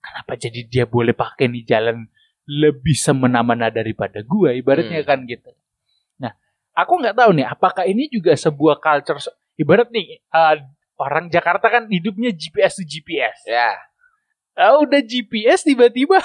Kenapa 0.03 0.35
jadi 0.35 0.67
dia 0.67 0.83
boleh 0.83 1.15
pakai 1.15 1.47
nih 1.47 1.63
jalan 1.63 2.03
lebih 2.43 2.95
semena-mena 2.95 3.71
daripada 3.71 4.19
gue 4.19 4.59
ibaratnya 4.59 5.03
Hmm. 5.03 5.07
kan 5.07 5.19
gitu. 5.23 5.51
Nah, 6.19 6.35
aku 6.75 6.99
nggak 6.99 7.15
tahu 7.15 7.31
nih 7.35 7.47
apakah 7.47 7.83
ini 7.87 8.07
juga 8.11 8.35
sebuah 8.35 8.79
culture 8.79 9.19
ibarat 9.55 9.87
nih 9.91 10.19
uh, 10.31 10.55
orang 10.97 11.29
Jakarta 11.29 11.69
kan 11.69 11.83
hidupnya 11.87 12.29
GPS 12.29 12.81
to 12.81 12.83
GPS. 12.83 13.37
ya 13.45 13.77
Ah, 14.57 14.73
udah 14.81 15.05
GPS 15.05 15.61
tiba-tiba 15.61 16.17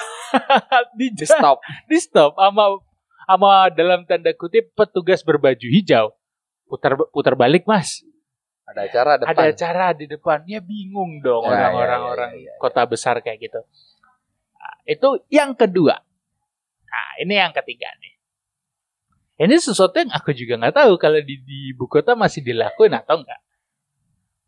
di, 0.96 1.12
di 1.12 1.26
stop 1.28 1.60
di 1.84 2.00
stop 2.00 2.32
sama 2.32 2.80
sama 3.28 3.68
dalam 3.68 4.08
tanda 4.08 4.32
kutip 4.32 4.72
petugas 4.72 5.20
berbaju 5.20 5.68
hijau. 5.68 6.16
Putar 6.64 6.96
putar 7.12 7.36
balik, 7.36 7.68
Mas. 7.68 8.00
ada 8.64 8.88
acara 8.88 9.20
depan 9.20 9.36
Ada 9.36 9.44
acara 9.52 9.86
di 9.92 10.08
depan. 10.08 10.48
Ya 10.48 10.64
bingung 10.64 11.20
dong 11.20 11.44
Ya, 11.44 11.52
orang-orang 11.68 12.00
ya, 12.00 12.06
ya, 12.08 12.12
orang 12.16 12.30
ya, 12.32 12.44
ya. 12.48 12.52
kota 12.56 12.88
besar 12.88 13.20
kayak 13.20 13.36
gitu. 13.44 13.60
Nah, 14.56 14.74
itu 14.88 15.08
yang 15.28 15.52
kedua. 15.52 16.00
Nah, 16.88 17.08
ini 17.20 17.36
yang 17.36 17.52
ketiga 17.52 17.92
nih. 18.00 18.16
Ini 19.44 19.60
sesuatu 19.60 19.92
yang 20.00 20.08
aku 20.08 20.32
juga 20.32 20.56
nggak 20.56 20.72
tahu 20.72 20.96
kalau 20.96 21.20
di, 21.20 21.36
di 21.44 21.76
ibu 21.76 21.84
kota 21.84 22.16
masih 22.16 22.40
dilakuin 22.40 22.96
atau 22.96 23.20
enggak. 23.20 23.40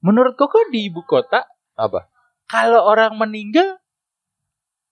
Menurut 0.04 0.36
kok 0.36 0.52
di 0.68 0.92
ibu 0.92 1.00
kota 1.08 1.48
apa 1.80 2.12
kalau 2.44 2.84
orang 2.84 3.16
meninggal 3.16 3.80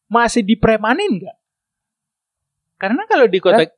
masih 0.09 0.41
dipremanin 0.41 1.21
nggak? 1.21 1.37
Karena 2.81 3.05
kalau 3.05 3.29
di 3.29 3.39
kota 3.39 3.69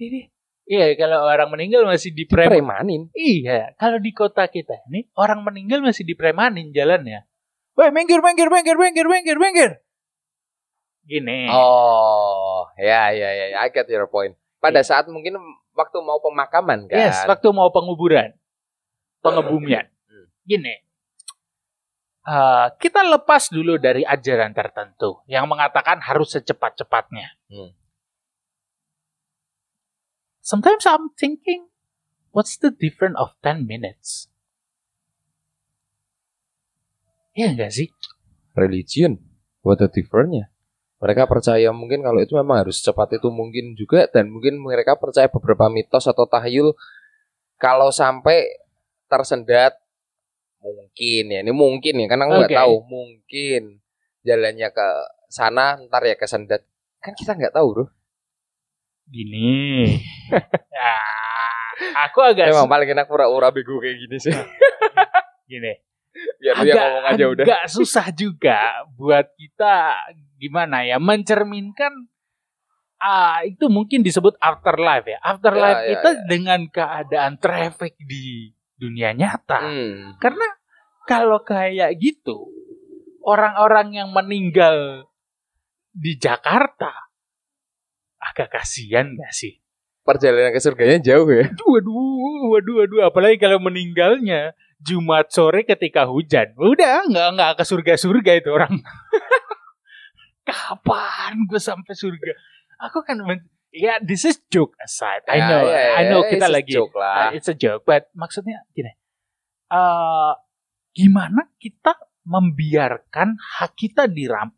ini 0.00 0.32
iya 0.64 0.96
kalau 0.96 1.28
orang 1.28 1.52
meninggal 1.52 1.84
masih 1.84 2.16
dipremanin. 2.16 2.64
premanin 2.64 3.02
Iya, 3.12 3.76
kalau 3.76 4.00
di 4.00 4.10
kota 4.16 4.48
kita 4.48 4.88
ini 4.88 5.04
orang 5.20 5.44
meninggal 5.44 5.84
masih 5.84 6.08
dipremanin 6.08 6.72
jalannya. 6.72 7.28
Weh, 7.78 7.92
minggir, 7.94 8.18
minggir, 8.18 8.50
minggir, 8.50 8.74
minggir, 8.74 9.06
minggir, 9.06 9.36
minggir. 9.38 9.70
Gini. 11.08 11.48
oh 11.48 12.68
ya 12.76 13.08
ya 13.16 13.28
ya 13.32 13.44
ya, 13.52 13.56
I 13.64 13.72
get 13.72 13.88
your 13.88 14.04
point 14.12 14.36
pada 14.60 14.84
saat 14.84 15.08
mungkin 15.08 15.40
waktu 15.72 15.98
mau 16.04 16.20
pemakaman 16.20 16.84
kan 16.84 17.00
Yes, 17.00 17.24
waktu 17.24 17.48
mau 17.52 17.72
penguburan, 17.72 18.36
pengebumian. 19.24 19.88
Gini, 20.48 20.74
eh, 22.24 22.66
kita 22.80 23.04
lepas 23.04 23.52
dulu 23.52 23.76
dari 23.76 24.00
ajaran 24.08 24.56
tertentu 24.56 25.20
yang 25.28 25.44
mengatakan 25.44 26.00
harus 26.00 26.32
secepat-cepatnya. 26.32 27.36
Hmm. 27.52 27.76
Sometimes 30.40 30.88
I'm 30.88 31.12
thinking, 31.12 31.68
what's 32.32 32.56
the 32.56 32.72
difference 32.72 33.20
of 33.20 33.36
10 33.44 33.68
minutes? 33.68 34.32
Iya 37.36 37.52
enggak 37.52 37.70
sih? 37.76 37.92
religion 38.58 39.22
what 39.62 39.78
the 39.78 39.86
difference 39.86 40.50
mereka 40.98 41.30
percaya 41.30 41.70
mungkin 41.70 42.02
kalau 42.02 42.18
itu 42.18 42.34
memang 42.34 42.66
harus 42.66 42.82
secepat 42.82 43.22
itu 43.22 43.30
mungkin 43.30 43.78
juga 43.78 44.10
dan 44.10 44.34
mungkin 44.34 44.58
mereka 44.58 44.98
percaya 44.98 45.30
beberapa 45.30 45.70
mitos 45.70 46.10
atau 46.10 46.26
tahyul 46.26 46.74
kalau 47.54 47.94
sampai 47.94 48.42
tersendat 49.06 49.78
mungkin 50.58 51.24
ya 51.30 51.40
ini 51.40 51.52
mungkin 51.54 51.94
ya 52.02 52.06
karena 52.06 52.24
aku 52.26 52.34
nggak 52.42 52.52
Oke. 52.52 52.60
tahu 52.60 52.74
mungkin 52.84 53.62
jalannya 54.22 54.68
ke 54.70 54.88
sana 55.28 55.78
ntar 55.86 56.02
ya 56.02 56.16
kesendat 56.18 56.66
kan 56.98 57.14
kita 57.14 57.38
nggak 57.38 57.54
tahu 57.54 57.68
bro 57.72 57.86
Gini. 59.08 59.88
ya, 60.76 60.96
aku 62.04 62.20
agak 62.20 62.52
emang 62.52 62.68
su- 62.68 62.72
paling 62.72 62.88
enak 62.92 63.08
pura-pura 63.08 63.48
bego 63.48 63.80
kayak 63.80 63.96
gini 64.04 64.16
sih 64.20 64.34
gini. 65.48 65.72
biar 66.42 66.54
dia 66.60 66.74
ngomong 66.76 67.04
aja 67.08 67.24
udah 67.30 67.44
agak 67.46 67.62
susah 67.70 68.06
juga 68.12 68.84
buat 68.98 69.32
kita 69.38 69.96
gimana 70.36 70.82
ya 70.84 70.98
mencerminkan 71.00 72.10
ah 72.98 73.46
itu 73.46 73.70
mungkin 73.70 74.02
disebut 74.02 74.34
afterlife 74.42 75.06
ya. 75.06 75.18
Afterlife 75.22 75.78
Ya, 75.78 75.86
ya, 75.86 75.90
kita 75.94 76.10
ya. 76.10 76.22
dengan 76.26 76.60
keadaan 76.66 77.38
traffic 77.38 77.94
di 78.02 78.50
dunia 78.78 79.12
nyata. 79.12 79.60
Hmm. 79.60 80.16
Karena 80.22 80.46
kalau 81.04 81.42
kayak 81.42 81.98
gitu 81.98 82.48
orang-orang 83.26 83.98
yang 83.98 84.08
meninggal 84.14 85.10
di 85.92 86.16
Jakarta 86.16 87.10
agak 88.18 88.54
kasihan 88.54 89.12
gak 89.18 89.34
sih? 89.34 89.58
perjalanan 90.08 90.56
ke 90.56 90.60
surganya 90.64 90.96
jauh 91.04 91.28
ya 91.28 91.52
Waduh, 91.68 92.56
waduh, 92.56 92.74
waduh. 92.80 93.00
Apalagi 93.12 93.36
kalau 93.36 93.60
meninggalnya 93.60 94.56
Jumat 94.80 95.28
sore 95.28 95.68
ketika 95.68 96.08
hujan. 96.08 96.56
Udah, 96.56 97.04
nggak 97.04 97.28
nggak 97.36 97.52
ke 97.60 97.64
surga-surga 97.68 98.32
itu 98.40 98.48
orang. 98.48 98.80
Kapan 100.48 101.44
gue 101.44 101.60
sampai 101.60 101.92
surga? 101.92 102.32
Aku 102.88 103.04
kan, 103.04 103.20
men- 103.20 103.44
ya 103.70 104.00
this 104.00 104.24
is 104.24 104.40
joke 104.48 104.72
aside. 104.78 105.22
I 105.28 105.38
know, 105.40 105.62
ya, 105.64 105.78
ya, 105.78 105.92
I 105.96 106.02
know 106.08 106.22
kita 106.24 106.46
it's 106.46 106.50
a 106.50 106.56
lagi. 106.56 106.72
joke 106.72 106.94
lah. 106.94 107.14
uh, 107.14 107.30
it's 107.32 107.48
a 107.48 107.56
joke, 107.56 107.82
but 107.84 108.08
maksudnya 108.12 108.64
gini. 108.72 108.92
eh 109.68 110.32
gimana 110.92 111.52
kita 111.60 111.92
membiarkan 112.24 113.36
hak 113.36 113.72
kita 113.76 114.08
diram 114.08 114.48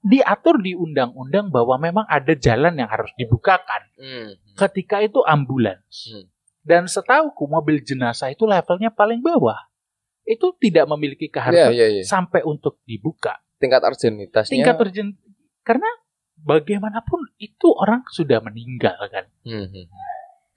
diatur 0.00 0.56
di 0.58 0.72
undang-undang 0.72 1.52
bahwa 1.52 1.76
memang 1.76 2.08
ada 2.08 2.32
jalan 2.32 2.72
yang 2.74 2.88
harus 2.88 3.12
dibukakan 3.14 3.84
Hmm. 3.94 4.32
ketika 4.56 5.04
itu 5.04 5.20
ambulans. 5.22 6.08
Hmm. 6.08 6.24
Dan 6.60 6.88
setauku 6.88 7.44
mobil 7.44 7.80
jenazah 7.80 8.32
itu 8.32 8.44
levelnya 8.44 8.88
paling 8.90 9.20
bawah. 9.20 9.56
Itu 10.24 10.56
tidak 10.56 10.88
memiliki 10.88 11.28
keharusan 11.28 11.72
iya, 11.72 11.86
iya. 12.00 12.04
sampai 12.04 12.40
untuk 12.44 12.80
dibuka. 12.84 13.40
Tingkat 13.60 13.80
urgenitasnya. 13.84 14.52
Tingkat 14.56 14.76
urgent 14.80 15.10
karena 15.60 15.88
bagaimanapun 16.44 17.36
itu 17.36 17.72
orang 17.76 18.04
sudah 18.08 18.40
meninggal 18.40 18.96
kan. 19.12 19.28
Hmm, 19.44 19.68
hmm. 19.68 19.86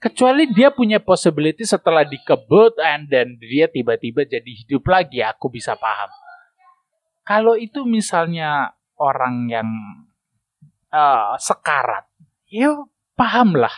Kecuali 0.00 0.52
dia 0.52 0.68
punya 0.68 1.00
possibility 1.00 1.64
setelah 1.64 2.04
dikebut 2.04 2.76
and 2.76 3.08
then 3.08 3.40
dia 3.40 3.72
tiba-tiba 3.72 4.28
jadi 4.28 4.44
hidup 4.44 4.84
lagi, 4.84 5.24
aku 5.24 5.48
bisa 5.48 5.76
paham. 5.80 6.12
Kalau 7.24 7.56
itu 7.56 7.88
misalnya 7.88 8.76
orang 9.00 9.48
yang 9.48 9.68
eh, 10.92 11.32
sekarat, 11.40 12.04
ya 12.52 12.84
paham 13.16 13.56
lah. 13.56 13.72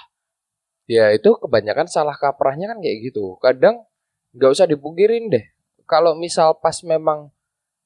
Ya 0.90 1.14
itu 1.14 1.34
kebanyakan 1.38 1.86
salah 1.86 2.18
kaprahnya 2.18 2.74
kan 2.74 2.78
kayak 2.82 3.10
gitu. 3.10 3.38
Kadang 3.38 3.86
nggak 4.34 4.50
usah 4.50 4.66
dipungkirin 4.66 5.30
deh. 5.30 5.46
Kalau 5.86 6.18
misal 6.18 6.58
pas 6.58 6.74
memang 6.82 7.30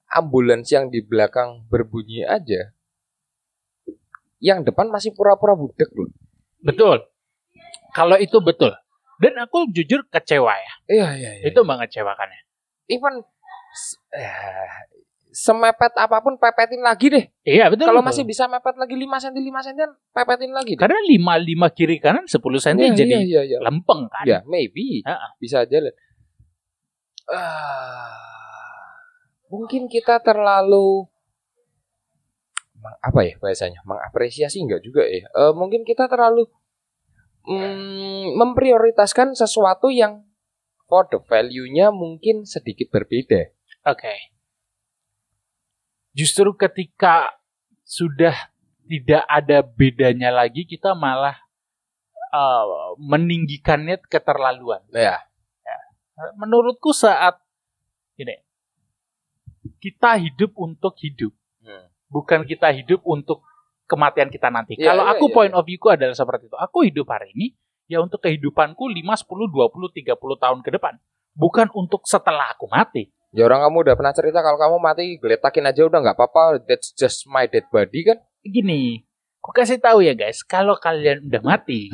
ambulans 0.09 0.67
yang 0.73 0.89
di 0.89 1.05
belakang 1.05 1.69
berbunyi 1.69 2.25
aja, 2.25 2.73
yang 4.41 4.65
depan 4.65 4.89
masih 4.89 5.13
pura-pura 5.13 5.53
budek 5.55 5.93
loh. 5.93 6.09
Betul. 6.65 7.05
Kalau 7.93 8.17
itu 8.17 8.41
betul. 8.41 8.73
Dan 9.21 9.37
aku 9.37 9.69
jujur 9.69 10.09
kecewa 10.09 10.57
ya. 10.57 10.73
Iya 10.89 11.09
iya 11.17 11.31
iya. 11.41 11.45
Itu 11.53 11.61
mengecewakannya. 11.63 12.41
even 12.91 13.23
eh, 14.11 14.67
semepet 15.31 15.95
apa 15.95 16.19
pun 16.25 16.35
pepetin 16.41 16.83
lagi 16.83 17.07
deh. 17.07 17.25
Iya 17.47 17.71
betul. 17.71 17.87
Kalau 17.87 18.03
masih 18.03 18.27
bisa 18.27 18.51
mepet 18.51 18.75
lagi 18.75 18.99
5 18.99 19.07
cm 19.31 19.39
5 19.47 19.67
cm 19.71 19.91
pepetin 20.11 20.51
lagi 20.51 20.75
deh. 20.75 20.81
karena 20.81 20.99
lima 21.07 21.39
lima 21.39 21.69
kiri 21.71 22.03
kanan 22.03 22.27
10 22.27 22.41
cm 22.41 22.81
Iya, 22.81 22.97
jadi 22.99 23.15
iya, 23.15 23.21
iya, 23.23 23.43
iya. 23.47 23.59
lempeng 23.63 24.11
kan. 24.11 24.25
Ya, 24.27 24.43
maybe. 24.49 25.07
Ha-ha. 25.07 25.37
Bisa 25.39 25.63
jalan. 25.71 25.95
Ah, 27.31 28.11
mungkin 29.47 29.87
kita 29.87 30.19
terlalu 30.19 31.07
apa 32.81 33.21
ya 33.25 33.35
bahasanya? 33.39 33.81
Mengapresiasi 33.85 34.65
enggak 34.65 34.83
juga 34.85 35.05
ya. 35.05 35.27
Eh, 35.29 35.53
mungkin 35.53 35.85
kita 35.85 36.09
terlalu 36.09 36.49
mm, 37.47 38.37
memprioritaskan 38.37 39.37
sesuatu 39.37 39.89
yang 39.93 40.25
for 40.91 41.07
the 41.07 41.23
value-nya 41.23 41.95
mungkin 41.95 42.45
sedikit 42.49 42.91
berbeda. 42.91 43.55
Oke. 43.87 44.35
Justru 46.11 46.51
ketika 46.59 47.39
sudah 47.87 48.35
tidak 48.91 49.23
ada 49.31 49.63
bedanya 49.63 50.35
lagi, 50.35 50.67
kita 50.67 50.99
malah 50.99 51.39
uh, 52.35 52.99
meninggikannya 52.99 54.03
keterlaluan. 54.11 54.83
Ya. 54.91 55.23
Menurutku 56.37 56.93
saat 56.93 57.39
ini 58.19 58.37
kita 59.81 60.21
hidup 60.21 60.53
untuk 60.61 60.97
hidup. 61.01 61.33
Bukan 62.11 62.45
kita 62.45 62.75
hidup 62.75 63.01
untuk 63.07 63.47
kematian 63.87 64.29
kita 64.29 64.51
nanti. 64.51 64.77
Iya, 64.77 64.95
Kalau 64.95 65.07
iya, 65.07 65.13
aku 65.17 65.27
iya, 65.31 65.35
point 65.35 65.53
iya. 65.55 65.59
of 65.59 65.65
view-ku 65.67 65.89
adalah 65.91 66.15
seperti 66.15 66.51
itu. 66.51 66.57
Aku 66.59 66.79
hidup 66.83 67.07
hari 67.11 67.33
ini 67.35 67.55
ya 67.91 68.03
untuk 68.03 68.23
kehidupanku 68.23 68.87
5, 68.87 68.99
10, 68.99 69.51
20, 69.51 70.15
30 70.15 70.15
tahun 70.15 70.59
ke 70.63 70.71
depan. 70.75 70.95
Bukan 71.35 71.71
untuk 71.75 72.05
setelah 72.05 72.55
aku 72.55 72.67
mati. 72.71 73.11
Ya 73.31 73.47
orang 73.47 73.63
kamu 73.63 73.87
udah 73.87 73.95
pernah 73.95 74.15
cerita 74.15 74.43
kalau 74.43 74.59
kamu 74.59 74.77
mati 74.83 75.15
geletakin 75.23 75.71
aja 75.71 75.87
udah 75.87 75.99
nggak 76.03 76.19
apa-apa. 76.19 76.67
That's 76.67 76.91
just 76.91 77.31
my 77.31 77.47
dead 77.47 77.71
body 77.71 78.03
kan? 78.03 78.19
gini, 78.45 79.05
aku 79.41 79.53
kasih 79.53 79.77
tahu 79.77 80.01
ya 80.01 80.17
guys, 80.17 80.41
kalau 80.41 80.77
kalian 80.81 81.29
udah 81.29 81.43
mati, 81.45 81.93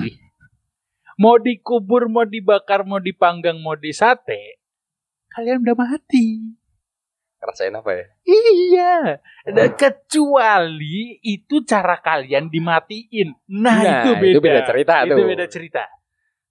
mau 1.22 1.38
dikubur, 1.42 2.06
mau 2.06 2.22
dibakar, 2.22 2.86
mau 2.86 3.02
dipanggang, 3.02 3.58
mau 3.58 3.74
disate, 3.74 4.62
kalian 5.34 5.66
udah 5.66 5.76
mati. 5.76 6.55
Ngerasain 7.36 7.74
apa 7.74 7.90
ya? 7.92 8.04
Iya, 8.24 8.94
Dan 9.44 9.76
kecuali 9.76 11.20
itu 11.20 11.60
cara 11.62 12.00
kalian 12.00 12.48
dimatiin. 12.48 13.36
Nah, 13.52 13.76
itu 14.02 14.10
beda. 14.16 14.32
itu 14.32 14.40
beda 14.40 14.60
cerita 14.64 14.94
Itu 15.04 15.14
tuh. 15.14 15.26
beda 15.28 15.46
cerita. 15.46 15.84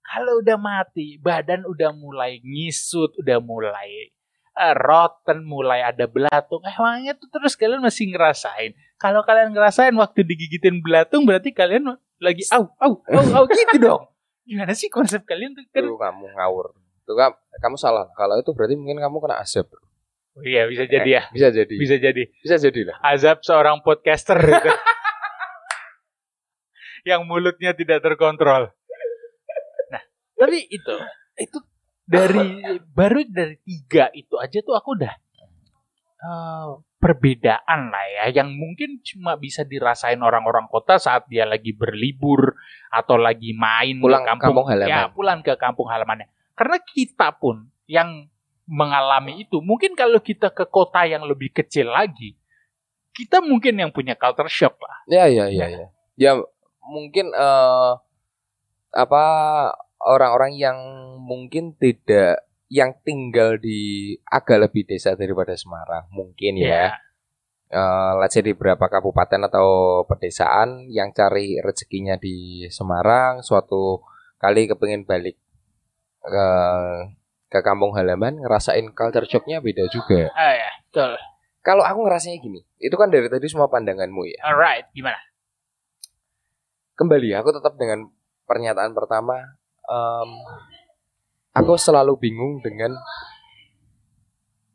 Kalau 0.00 0.38
udah 0.38 0.54
mati, 0.54 1.18
badan 1.18 1.66
udah 1.66 1.90
mulai 1.90 2.38
ngisut, 2.38 3.18
udah 3.18 3.42
mulai 3.42 4.14
eh, 4.56 4.74
rotten, 4.78 5.42
mulai 5.42 5.82
ada 5.82 6.06
belatung. 6.06 6.62
Emangnya 6.62 7.12
tuh 7.12 7.26
terus 7.28 7.58
kalian 7.58 7.82
masih 7.82 8.08
ngerasain. 8.08 8.72
Kalau 8.96 9.20
kalian 9.20 9.50
ngerasain 9.52 9.92
waktu 9.92 10.22
digigitin 10.22 10.80
belatung, 10.80 11.26
berarti 11.26 11.50
kalian 11.50 11.98
lagi 12.16 12.46
au, 12.48 12.70
au, 12.78 13.02
au, 13.02 13.24
au 13.34 13.44
gitu 13.52 13.76
dong. 13.76 14.06
Gimana 14.46 14.72
sih 14.72 14.86
konsep 14.86 15.26
kalian 15.26 15.52
tuh? 15.52 15.66
Kan, 15.68 15.82
Tuh 15.84 15.98
kamu 15.98 16.30
ngawur. 16.32 16.70
Tuh 17.02 17.18
kam- 17.18 17.36
kamu 17.60 17.76
salah. 17.76 18.06
Kalau 18.14 18.38
itu 18.38 18.54
berarti 18.54 18.78
mungkin 18.78 19.02
kamu 19.02 19.18
kena 19.18 19.42
azab. 19.42 19.66
Oh 20.36 20.44
iya, 20.44 20.68
bisa 20.68 20.84
jadi 20.84 21.08
ya. 21.08 21.22
Bisa 21.32 21.48
jadi. 21.48 21.74
Bisa 21.80 21.96
jadi. 21.96 22.22
Bisa 22.28 22.56
jadi 22.60 22.80
lah. 22.92 22.96
azab 23.00 23.40
seorang 23.40 23.80
podcaster 23.80 24.36
gitu. 24.36 24.68
yang 27.08 27.24
mulutnya 27.24 27.72
tidak 27.72 28.04
terkontrol. 28.04 28.68
Nah, 29.88 30.02
tapi 30.36 30.68
itu 30.68 30.96
itu 31.40 31.58
dari 32.04 32.62
baru 32.92 33.24
dari 33.26 33.56
tiga 33.62 34.12
itu 34.12 34.36
aja 34.36 34.58
tuh 34.62 34.74
aku 34.74 34.94
udah 34.98 35.14
eh, 36.20 36.68
perbedaan 36.96 37.80
lah 37.92 38.06
ya 38.10 38.42
yang 38.42 38.54
mungkin 38.54 39.02
cuma 39.02 39.34
bisa 39.38 39.66
dirasain 39.66 40.18
orang-orang 40.22 40.66
kota 40.70 40.98
saat 40.98 41.26
dia 41.26 41.44
lagi 41.44 41.74
berlibur 41.74 42.56
atau 42.90 43.18
lagi 43.18 43.52
main 43.52 43.98
Pulang 43.98 44.22
ke 44.22 44.28
kampung, 44.32 44.42
kampung 44.42 44.66
halaman. 44.70 44.90
ya 44.90 45.00
pulang 45.12 45.40
ke 45.42 45.52
kampung 45.58 45.88
halamannya 45.90 46.26
karena 46.56 46.78
kita 46.82 47.36
pun 47.36 47.68
yang 47.86 48.30
mengalami 48.66 49.46
itu 49.46 49.62
mungkin 49.62 49.94
kalau 49.94 50.18
kita 50.18 50.50
ke 50.50 50.66
kota 50.66 51.06
yang 51.06 51.22
lebih 51.22 51.54
kecil 51.54 51.90
lagi 51.90 52.34
kita 53.16 53.40
mungkin 53.40 53.80
yang 53.80 53.90
punya 53.94 54.12
culture 54.18 54.50
shock 54.50 54.76
lah 54.82 54.98
Ya 55.08 55.24
ya 55.30 55.48
ya 55.48 55.66
ya. 55.70 55.86
Ya 56.18 56.32
mungkin 56.82 57.32
eh 57.32 57.92
apa 58.96 59.24
orang-orang 60.02 60.56
yang 60.56 60.78
mungkin 61.22 61.74
tidak 61.78 62.46
yang 62.66 62.98
tinggal 63.06 63.56
di 63.62 64.14
agak 64.26 64.68
lebih 64.70 64.86
desa 64.90 65.14
daripada 65.14 65.54
Semarang 65.54 66.10
mungkin 66.10 66.58
ya. 66.58 66.94
Eh 67.70 68.12
let's 68.18 68.34
say 68.34 68.42
di 68.42 68.54
beberapa 68.54 68.86
kabupaten 68.86 69.46
atau 69.50 70.02
pedesaan 70.06 70.86
yang 70.90 71.10
cari 71.10 71.58
rezekinya 71.62 72.14
di 72.18 72.66
Semarang 72.70 73.42
suatu 73.42 74.02
kali 74.38 74.70
kepengin 74.70 75.02
balik 75.02 75.38
ke 76.22 76.48
ke 77.46 77.62
kampung 77.62 77.94
halaman 77.94 78.38
ngerasain 78.38 78.90
culture 78.90 79.24
shocknya 79.24 79.58
beda 79.60 79.86
juga. 79.88 80.30
ah 80.34 80.52
ya 80.52 80.70
betul 80.88 81.14
Kalau 81.60 81.82
aku 81.82 82.06
ngerasanya 82.06 82.38
gini, 82.38 82.62
itu 82.78 82.94
kan 82.94 83.10
dari 83.10 83.26
tadi 83.26 83.42
semua 83.50 83.66
pandanganmu 83.66 84.22
ya. 84.24 84.38
alright 84.44 84.86
gimana 84.92 85.18
kembali 86.94 87.28
aku 87.34 87.50
tetap 87.52 87.74
dengan 87.74 88.08
pernyataan 88.44 88.92
pertama 88.92 89.58
em, 89.82 90.30
aku 91.52 91.74
selalu 91.76 92.16
bingung 92.16 92.58
dengan 92.60 92.94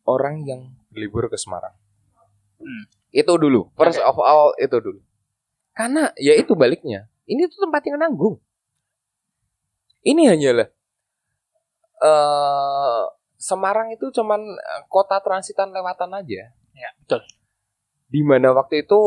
orang 0.04 0.44
yang 0.44 0.62
berlibur 0.90 1.28
ke 1.28 1.36
Semarang 1.36 1.76
Hmm. 2.62 2.86
itu 3.10 3.34
dulu 3.42 3.74
first 3.74 3.98
Oke. 3.98 4.06
of 4.06 4.22
all 4.22 4.54
itu 4.54 4.78
dulu 4.78 5.02
karena 5.74 6.14
ya 6.14 6.38
itu 6.38 6.54
baliknya 6.54 7.10
ini 7.26 7.50
tuh 7.50 7.66
tempat 7.66 7.82
yang 7.90 7.98
nanggung 7.98 8.38
ini 10.04 10.30
hanyalah 10.30 10.70
eh 12.02 13.04
Semarang 13.42 13.90
itu 13.90 14.14
cuman 14.14 14.38
eh, 14.38 14.82
kota 14.86 15.18
transitan 15.18 15.74
lewatan 15.74 16.14
aja. 16.14 16.54
Ya. 16.78 16.90
Betul. 17.02 17.26
Di 18.06 18.22
mana 18.22 18.54
waktu 18.54 18.86
itu 18.86 19.00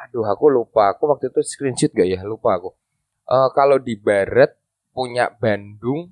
aduh 0.00 0.24
aku 0.24 0.48
lupa. 0.48 0.96
Aku 0.96 1.12
waktu 1.12 1.28
itu 1.28 1.44
screenshot 1.44 1.92
gak 1.92 2.08
ya? 2.08 2.24
Lupa 2.24 2.56
aku. 2.56 2.72
Eh, 3.28 3.48
kalau 3.52 3.76
di 3.76 4.00
barat 4.00 4.56
punya 4.96 5.28
Bandung 5.28 6.08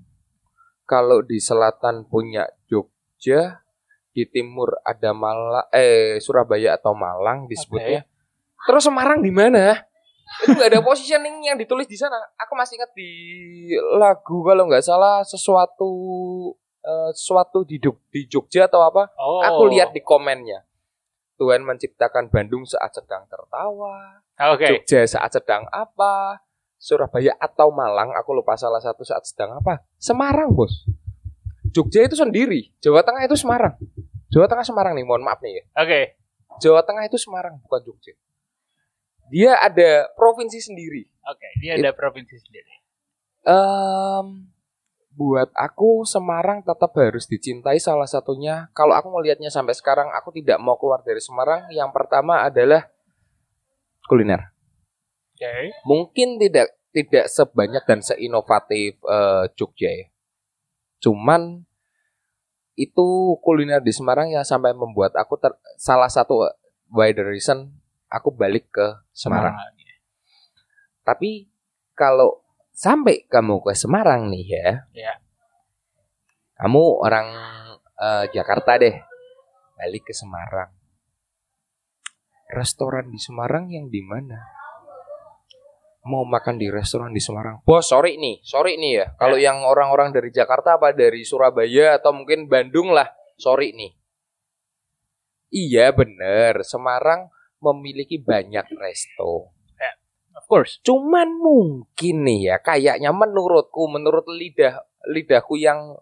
kalau 0.85 1.25
di 1.25 1.41
selatan 1.41 2.05
punya 2.05 2.45
Jogja 2.69 3.65
di 4.11 4.27
timur 4.29 4.77
ada 4.83 5.17
Malang 5.17 5.71
eh 5.73 6.21
Surabaya 6.21 6.77
atau 6.77 6.93
Malang 6.93 7.49
disebutnya. 7.49 8.05
Terus 8.61 8.85
Semarang 8.85 9.25
di 9.25 9.33
mana 9.33 9.81
itu 10.45 10.57
nggak 10.57 10.71
ada 10.73 10.81
positioning 10.81 11.45
yang 11.45 11.57
ditulis 11.61 11.85
di 11.85 11.97
sana 11.97 12.17
aku 12.37 12.53
masih 12.57 12.81
ingat 12.81 12.93
di 12.97 13.11
lagu 13.97 14.41
kalau 14.45 14.65
nggak 14.69 14.85
salah 14.85 15.21
sesuatu 15.25 15.91
eh, 16.81 17.11
sesuatu 17.13 17.65
di 17.65 17.77
di 18.09 18.21
Jogja 18.29 18.67
atau 18.69 18.81
apa 18.81 19.13
oh 19.21 19.41
Aku 19.41 19.63
lihat 19.69 19.93
di 19.93 20.01
komennya. 20.01 20.65
Tuhan 21.41 21.65
menciptakan 21.65 22.29
Bandung 22.29 22.69
saat 22.69 22.93
sedang 22.93 23.25
tertawa, 23.25 24.21
oke 24.37 24.61
Jogja 24.61 25.09
saat 25.09 25.33
sedang 25.33 25.65
apa, 25.73 26.37
Surabaya 26.77 27.33
atau 27.41 27.73
Malang, 27.73 28.13
aku 28.13 28.37
lupa 28.37 28.61
salah 28.61 28.77
satu 28.77 29.09
saat 29.09 29.25
sedang 29.25 29.57
apa. 29.57 29.81
Semarang, 29.97 30.53
Bos. 30.53 30.85
Jogja 31.73 32.05
itu 32.05 32.13
sendiri, 32.13 32.77
Jawa 32.85 33.01
Tengah 33.01 33.25
itu 33.25 33.41
Semarang. 33.41 33.73
Jawa 34.29 34.53
Tengah 34.53 34.69
Semarang 34.69 34.93
nih, 34.93 35.05
mohon 35.09 35.25
maaf 35.25 35.41
nih 35.41 35.65
ya. 35.65 35.65
oke 35.81 36.01
Jawa 36.61 36.85
Tengah 36.85 37.09
itu 37.09 37.17
Semarang, 37.17 37.57
bukan 37.65 37.89
Jogja. 37.89 38.13
Dia 39.31 39.57
ada 39.63 40.11
provinsi 40.19 40.59
sendiri. 40.59 41.07
oke 41.25 41.49
dia 41.63 41.79
ada 41.79 41.95
provinsi 41.95 42.37
sendiri. 42.37 42.75
Em, 43.47 44.51
buat 45.15 45.49
aku 45.55 46.03
Semarang 46.05 46.67
tetap 46.67 46.91
harus 46.99 47.31
dicintai 47.31 47.79
salah 47.79 48.11
satunya. 48.11 48.69
Kalau 48.75 48.93
aku 48.93 49.09
melihatnya 49.15 49.49
sampai 49.49 49.73
sekarang 49.73 50.11
aku 50.13 50.35
tidak 50.35 50.59
mau 50.59 50.77
keluar 50.77 51.01
dari 51.07 51.23
Semarang. 51.23 51.71
Yang 51.71 51.91
pertama 51.95 52.43
adalah 52.43 52.91
kuliner. 54.11 54.51
Oke. 55.39 55.73
Mungkin 55.87 56.43
tidak 56.43 56.75
tidak 56.91 57.31
sebanyak 57.31 57.83
dan 57.87 58.01
seinovatif 58.03 58.99
eh, 58.99 59.45
Jogja 59.55 59.91
ya. 59.95 60.07
Cuman 61.01 61.65
itu 62.75 63.37
kuliner 63.45 63.85
di 63.85 63.93
Semarang 63.93 64.33
yang 64.33 64.45
sampai 64.47 64.73
membuat 64.73 65.13
aku 65.15 65.37
ter- 65.37 65.59
salah 65.77 66.09
satu 66.09 66.49
by 66.89 67.13
the 67.13 67.25
reason 67.25 67.77
aku 68.11 68.35
balik 68.35 68.75
ke 68.75 68.87
Semarang 69.15 69.55
tapi 71.11 71.49
kalau 71.97 72.45
sampai 72.71 73.27
kamu 73.27 73.61
ke 73.67 73.73
Semarang 73.75 74.31
nih 74.31 74.47
ya, 74.47 74.71
Ya. 74.95 75.13
kamu 76.61 77.03
orang 77.03 77.27
eh, 77.99 78.25
Jakarta 78.31 78.79
deh, 78.79 78.95
balik 79.75 80.13
ke 80.13 80.15
Semarang. 80.15 80.71
Restoran 82.51 83.11
di 83.11 83.19
Semarang 83.19 83.71
yang 83.75 83.91
di 83.91 84.03
mana? 84.07 84.39
Mau 86.07 86.25
makan 86.25 86.57
di 86.57 86.73
restoran 86.73 87.13
di 87.13 87.21
Semarang? 87.21 87.61
Bos, 87.67 87.91
sorry 87.91 88.17
nih, 88.17 88.41
sorry 88.47 88.81
nih 88.81 88.93
ya. 89.03 89.07
Kalau 89.21 89.37
yang 89.37 89.67
orang-orang 89.67 90.15
dari 90.15 90.33
Jakarta 90.33 90.81
apa 90.81 90.97
dari 90.97 91.27
Surabaya 91.27 92.01
atau 92.01 92.17
mungkin 92.17 92.49
Bandung 92.49 92.95
lah, 92.95 93.11
sorry 93.37 93.77
nih. 93.77 93.93
Iya 95.51 95.91
bener, 95.93 96.63
Semarang 96.63 97.29
memiliki 97.61 98.17
banyak 98.21 98.67
resto. 98.77 99.55
Of 100.41 100.49
course. 100.49 100.81
Cuman 100.81 101.37
mungkin 101.37 102.25
nih 102.25 102.41
ya, 102.49 102.57
kayaknya 102.65 103.13
menurutku, 103.13 103.87
menurut 103.93 104.25
lidah 104.31 104.81
lidahku 105.05 105.61
yang 105.61 105.95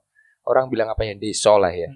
orang 0.46 0.70
bilang 0.70 0.94
apa 0.94 1.02
ya, 1.02 1.18
deso 1.18 1.58
lah 1.58 1.74
ya. 1.74 1.90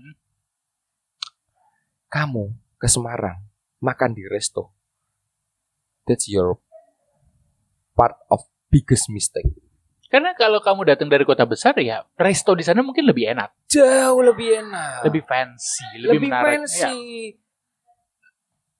Kamu 2.10 2.76
ke 2.76 2.90
Semarang 2.90 3.46
makan 3.78 4.10
di 4.12 4.26
resto. 4.26 4.74
That's 6.02 6.26
your 6.26 6.58
part 7.94 8.18
of 8.26 8.42
biggest 8.68 9.06
mistake. 9.08 9.48
Karena 10.12 10.36
kalau 10.36 10.60
kamu 10.60 10.92
datang 10.92 11.08
dari 11.08 11.24
kota 11.24 11.48
besar 11.48 11.72
ya, 11.80 12.04
resto 12.20 12.52
di 12.52 12.60
sana 12.60 12.84
mungkin 12.84 13.08
lebih 13.08 13.32
enak, 13.32 13.64
Jauh 13.64 14.20
lebih 14.20 14.60
enak. 14.60 15.08
lebih 15.08 15.24
fancy, 15.24 15.88
lebih, 15.96 16.20
lebih 16.20 16.28
menarik. 16.28 16.48
fancy. 16.68 17.00
Ya, 17.32 17.41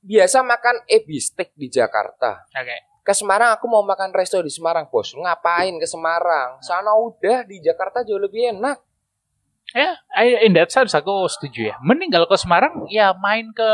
Biasa 0.03 0.43
makan 0.43 0.83
ebi 0.87 1.17
steak 1.17 1.55
di 1.55 1.71
Jakarta. 1.71 2.43
Oke. 2.51 2.77
Ke 3.03 3.15
Semarang 3.15 3.55
aku 3.55 3.67
mau 3.67 3.83
makan 3.83 4.11
resto 4.11 4.39
di 4.39 4.51
Semarang, 4.51 4.87
Bos. 4.87 5.11
Ngapain 5.11 5.75
ke 5.75 5.87
Semarang? 5.87 6.59
Sana 6.59 6.95
udah 6.95 7.43
di 7.43 7.59
Jakarta 7.59 8.03
jauh 8.03 8.19
lebih 8.19 8.51
enak. 8.51 8.79
Ya, 9.73 9.95
I- 10.13 10.43
in 10.45 10.53
that 10.53 10.69
sense 10.69 10.91
aku 10.93 11.27
setuju 11.27 11.71
ya. 11.71 11.75
Mending 11.81 12.11
kalau 12.11 12.27
ke 12.27 12.35
Semarang 12.35 12.87
ya 12.91 13.15
main 13.15 13.51
ke 13.51 13.71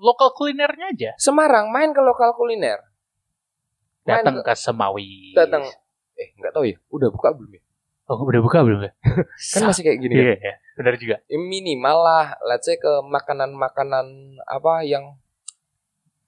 lokal 0.00 0.32
kulinernya 0.32 0.92
aja. 0.92 1.10
Semarang 1.16 1.68
main 1.68 1.92
ke 1.92 2.00
lokal 2.00 2.32
kuliner. 2.32 2.80
Datang 4.02 4.40
ke- 4.40 4.44
ke 4.48 4.54
Semawi. 4.56 5.34
datang 5.34 5.66
eh 6.16 6.32
nggak 6.40 6.52
tahu 6.56 6.64
ya, 6.64 6.76
udah 6.88 7.08
buka 7.12 7.28
belum 7.36 7.52
ya? 7.52 7.62
Oh, 8.08 8.22
udah 8.22 8.40
buka 8.40 8.58
belum 8.64 8.80
ya? 8.80 8.92
Kan 9.52 9.68
masih 9.68 9.82
kayak 9.84 9.98
gini 10.00 10.14
kan. 10.14 10.24
Iya, 10.24 10.34
iya. 10.40 10.54
benar 10.78 10.94
juga. 10.96 11.16
Minimal 11.28 11.96
lah, 12.00 12.26
let's 12.46 12.64
say 12.64 12.78
ke 12.78 12.92
makanan-makanan 13.04 14.06
apa 14.46 14.86
yang 14.86 15.18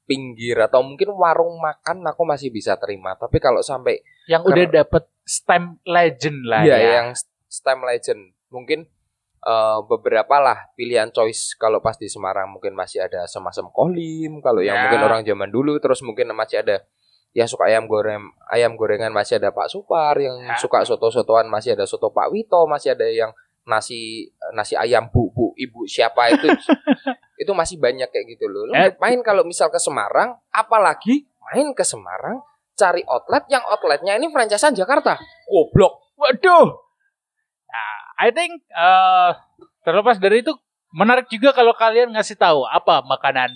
pinggir 0.09 0.57
atau 0.57 0.81
mungkin 0.81 1.13
warung 1.13 1.61
makan 1.61 2.01
aku 2.09 2.25
masih 2.25 2.49
bisa 2.49 2.81
terima. 2.81 3.13
Tapi 3.15 3.37
kalau 3.37 3.61
sampai 3.61 4.01
Yang 4.25 4.43
udah 4.49 4.67
dapet 4.83 5.05
stamp 5.29 5.85
legend 5.85 6.49
lah 6.49 6.65
Iya, 6.65 6.77
ya. 6.81 6.91
yang 6.99 7.09
stem 7.45 7.85
legend. 7.85 8.33
Mungkin 8.49 8.89
eh, 9.39 9.79
beberapa 9.85 10.41
lah 10.41 10.73
pilihan 10.75 11.13
choice 11.13 11.53
kalau 11.55 11.79
pas 11.79 11.95
di 11.95 12.09
Semarang 12.09 12.49
mungkin 12.49 12.73
masih 12.73 13.05
ada 13.05 13.29
semasem 13.29 13.69
kolim, 13.71 14.41
kalau 14.41 14.65
yang 14.65 14.75
Ya. 14.75 14.83
mungkin 14.89 15.01
orang 15.05 15.21
zaman 15.23 15.53
dulu 15.53 15.77
terus 15.79 16.01
mungkin 16.01 16.33
masih 16.33 16.65
ada 16.65 16.83
yang 17.37 17.45
suka 17.47 17.69
ayam 17.69 17.85
goreng 17.87 18.25
ayam 18.49 18.73
gorengan 18.75 19.13
masih 19.13 19.37
ada 19.37 19.53
Pak 19.53 19.69
Supar, 19.69 20.17
yang 20.19 20.41
Ya. 20.43 20.57
suka 20.57 20.83
soto-sotoan 20.83 21.47
masih 21.47 21.77
ada 21.77 21.85
soto 21.85 22.09
Pak 22.11 22.33
Wito, 22.33 22.65
masih 22.67 22.97
ada 22.97 23.05
yang 23.05 23.31
nasi 23.69 24.25
nasi 24.51 24.73
ayam 24.75 25.07
bu 25.07 25.29
bu 25.29 25.53
ibu 25.55 25.85
siapa 25.85 26.33
itu 26.33 26.49
itu 27.43 27.53
masih 27.53 27.77
banyak 27.77 28.09
kayak 28.09 28.27
gitu 28.29 28.49
loh. 28.49 28.65
Lu 28.65 28.75
Eh. 28.75 28.97
main 28.99 29.21
kalau 29.21 29.45
misal 29.45 29.69
ke 29.69 29.77
Semarang, 29.77 30.35
apalagi 30.51 31.29
main 31.47 31.71
ke 31.71 31.85
Semarang 31.85 32.41
cari 32.73 33.05
outlet 33.05 33.45
yang 33.47 33.63
outletnya 33.65 34.15
ini 34.15 34.27
franchisean 34.29 34.73
Jakarta. 34.73 35.21
Goblok. 35.45 36.17
Waduh. 36.17 36.67
Nah, 37.65 37.95
I 38.19 38.31
think 38.31 38.65
eh, 38.65 39.31
terlepas 39.83 40.17
dari 40.17 40.41
itu 40.41 40.57
menarik 40.91 41.29
juga 41.29 41.53
kalau 41.53 41.73
kalian 41.73 42.11
ngasih 42.11 42.35
tahu 42.35 42.65
apa 42.65 43.05
makanan 43.05 43.53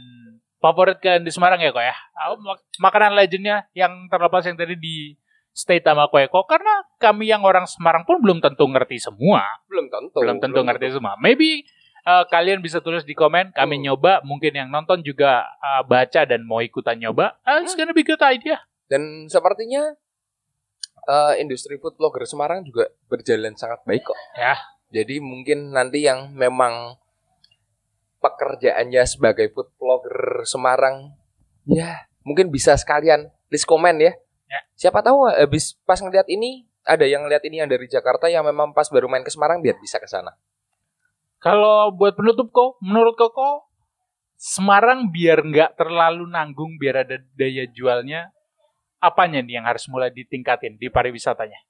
favorit 0.59 0.98
kalian 0.98 1.22
di 1.22 1.33
Semarang 1.33 1.59
ya 1.59 1.70
kok 1.70 1.83
ya. 1.83 1.96
Mak- 2.38 2.62
Makanan 2.79 3.16
legendnya 3.16 3.66
yang 3.72 4.07
terlepas 4.07 4.44
yang 4.44 4.55
tadi 4.55 4.77
di 4.77 5.16
state 5.53 5.85
sama 5.85 6.09
kue 6.09 6.25
kok 6.27 6.49
karena 6.49 6.81
kami 6.97 7.29
yang 7.29 7.45
orang 7.45 7.69
Semarang 7.69 8.03
pun 8.03 8.19
belum 8.19 8.41
tentu 8.41 8.65
ngerti 8.65 8.97
semua. 8.99 9.45
belum 9.69 9.87
tentu 9.88 10.17
belum 10.19 10.38
tentu 10.41 10.61
ngerti 10.61 10.97
semua. 10.97 11.15
Maybe 11.17 11.69
uh, 12.03 12.25
kalian 12.27 12.59
bisa 12.59 12.81
tulis 12.81 13.05
di 13.05 13.12
komen, 13.12 13.53
kami 13.53 13.77
Hmm. 13.79 13.85
nyoba, 13.87 14.25
mungkin 14.25 14.53
yang 14.53 14.69
nonton 14.69 15.01
juga 15.01 15.45
uh, 15.61 15.85
baca 15.85 16.25
dan 16.25 16.43
mau 16.43 16.59
ikutan 16.59 16.97
nyoba. 16.97 17.37
Uh, 17.45 17.61
it's 17.61 17.73
Hmm. 17.73 17.85
gonna 17.85 17.93
be 17.93 18.03
good 18.03 18.21
idea. 18.21 18.59
dan 18.88 19.25
sepertinya 19.25 19.97
eh, 21.03 21.35
industri 21.41 21.81
food 21.81 21.97
blogger 21.97 22.23
Semarang 22.23 22.61
juga 22.61 22.87
berjalan 23.09 23.57
sangat 23.57 23.81
baik 23.83 24.05
kok 24.05 24.15
Ya. 24.37 24.55
jadi 24.87 25.17
mungkin 25.19 25.73
nanti 25.73 26.05
yang 26.05 26.31
memang 26.31 26.95
pekerjaannya 28.21 29.03
sebagai 29.03 29.51
food 29.51 29.73
blogger 29.77 30.45
Semarang 30.45 31.11
ya 31.65 32.07
mungkin 32.23 32.53
bisa 32.53 32.77
sekalian 32.77 33.33
list 33.49 33.67
komen 33.67 33.99
ya 33.99 34.12
Ya. 34.53 34.61
siapa 34.77 35.01
tahu 35.01 35.33
habis 35.33 35.81
pas 35.88 35.97
ngeliat 35.97 36.29
ini 36.29 36.69
ada 36.85 37.09
yang 37.09 37.25
ngeliat 37.25 37.41
ini 37.49 37.65
yang 37.65 37.71
dari 37.73 37.88
Jakarta 37.88 38.29
yang 38.29 38.45
memang 38.45 38.77
pas 38.77 38.85
baru 38.93 39.09
main 39.09 39.25
ke 39.25 39.33
Semarang 39.33 39.65
biar 39.65 39.81
bisa 39.81 39.97
ke 39.97 40.05
sana 40.05 40.37
Kalau 41.43 41.91
buat 41.91 42.15
penutup 42.15 42.55
kok, 42.55 42.79
menurut 42.85 43.17
kok 43.19 43.33
Semarang 44.38 45.11
biar 45.11 45.43
nggak 45.43 45.75
terlalu 45.79 46.27
nanggung, 46.27 46.75
biar 46.79 47.07
ada 47.07 47.19
daya 47.38 47.67
jualnya, 47.71 48.31
apanya 49.03 49.38
nih 49.43 49.59
yang 49.59 49.67
harus 49.67 49.87
mulai 49.87 50.11
ditingkatin 50.11 50.79
di 50.79 50.91
pariwisatanya? 50.91 51.62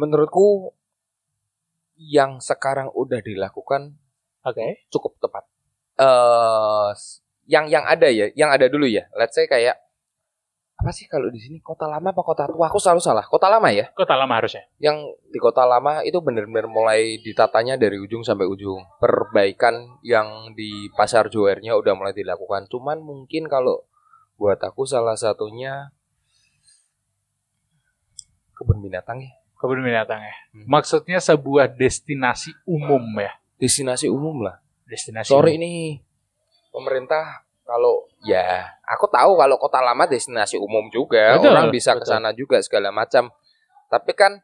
menurutku 0.00 0.72
yang 2.00 2.40
sekarang 2.40 2.88
udah 2.96 3.20
dilakukan 3.20 4.00
Oke. 4.40 4.88
cukup 4.88 5.20
tepat. 5.20 5.44
Eh 6.00 6.90
yang 7.50 7.68
yang 7.68 7.84
ada 7.84 8.08
ya, 8.08 8.32
yang 8.32 8.48
ada 8.48 8.70
dulu 8.72 8.88
ya. 8.88 9.04
Let's 9.12 9.36
say 9.36 9.44
kayak 9.44 9.76
apa 10.80 10.96
sih 10.96 11.04
kalau 11.04 11.28
di 11.28 11.36
sini 11.36 11.60
kota 11.60 11.84
lama 11.84 12.08
apa 12.08 12.24
kota 12.24 12.48
tua? 12.48 12.72
Aku 12.72 12.80
selalu 12.80 13.04
salah. 13.04 13.28
Kota 13.28 13.52
lama 13.52 13.68
ya. 13.68 13.92
Kota 13.92 14.16
lama 14.16 14.32
harusnya. 14.40 14.64
Yang 14.80 15.12
di 15.28 15.36
kota 15.36 15.68
lama 15.68 16.00
itu 16.00 16.16
benar-benar 16.24 16.72
mulai 16.72 17.20
ditatanya 17.20 17.76
dari 17.76 18.00
ujung 18.00 18.24
sampai 18.24 18.48
ujung. 18.48 18.80
Perbaikan 18.96 20.00
yang 20.00 20.56
di 20.56 20.88
pasar 20.96 21.28
Joernya 21.28 21.76
udah 21.76 21.92
mulai 21.92 22.16
dilakukan. 22.16 22.64
Cuman 22.72 23.04
mungkin 23.04 23.44
kalau 23.44 23.84
buat 24.40 24.56
aku 24.56 24.88
salah 24.88 25.20
satunya 25.20 25.92
kebun 28.56 28.80
binatang 28.80 29.20
ya. 29.20 29.36
Kebun 29.60 29.84
binatang 29.84 30.24
ya. 30.24 30.32
Hmm. 30.56 30.64
Maksudnya 30.64 31.20
sebuah 31.20 31.76
destinasi 31.76 32.56
umum 32.64 33.04
ya. 33.20 33.36
Destinasi 33.60 34.08
umum 34.08 34.48
lah. 34.48 34.64
Destinasi 34.88 35.28
Sorry 35.28 35.60
umum. 35.60 35.64
nih 35.68 35.84
pemerintah 36.72 37.44
kalau 37.70 38.10
ya 38.26 38.66
aku 38.82 39.06
tahu 39.06 39.38
kalau 39.38 39.54
kota 39.62 39.78
lama 39.78 40.10
destinasi 40.10 40.58
umum 40.58 40.90
juga. 40.90 41.38
Betul, 41.38 41.54
orang 41.54 41.70
bisa 41.70 41.94
ke 41.94 42.02
sana 42.02 42.34
juga 42.34 42.58
segala 42.58 42.90
macam. 42.90 43.30
Tapi 43.86 44.10
kan 44.18 44.42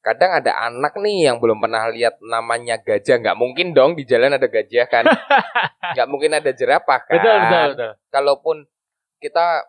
kadang 0.00 0.32
ada 0.40 0.56
anak 0.66 0.96
nih 0.96 1.28
yang 1.28 1.36
belum 1.36 1.60
pernah 1.60 1.92
lihat 1.92 2.16
namanya 2.24 2.80
gajah. 2.80 3.20
Nggak 3.20 3.36
mungkin 3.36 3.76
dong 3.76 3.92
di 3.92 4.08
jalan 4.08 4.40
ada 4.40 4.48
gajah 4.48 4.88
kan. 4.88 5.04
Nggak 5.92 6.08
mungkin 6.08 6.32
ada 6.32 6.50
jerapah 6.56 7.00
kan. 7.04 7.20
Betul, 7.20 7.36
betul, 7.44 7.68
betul. 7.76 7.92
kalaupun 8.08 8.56
kita 9.20 9.68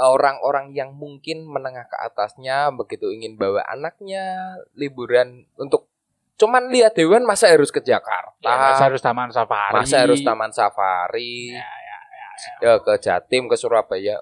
orang-orang 0.00 0.72
yang 0.72 0.96
mungkin 0.96 1.44
menengah 1.44 1.84
ke 1.84 1.96
atasnya 2.00 2.72
begitu 2.72 3.12
ingin 3.12 3.36
bawa 3.36 3.60
anaknya 3.68 4.56
liburan 4.72 5.44
untuk 5.60 5.90
cuman 6.40 6.72
lihat 6.72 6.96
hewan 6.96 7.28
masa 7.28 7.52
harus 7.52 7.68
ke 7.68 7.84
Jakarta? 7.84 8.40
Ya, 8.40 8.56
masa 8.56 8.88
harus 8.88 9.04
taman 9.04 9.28
safari. 9.28 9.76
masa 9.76 9.96
harus 10.00 10.24
taman 10.24 10.50
safari? 10.56 11.52
Ya, 11.52 11.68
ya, 12.58 12.78
ke 12.78 12.92
Jatim 12.98 13.46
ke 13.46 13.54
Surabaya 13.54 14.20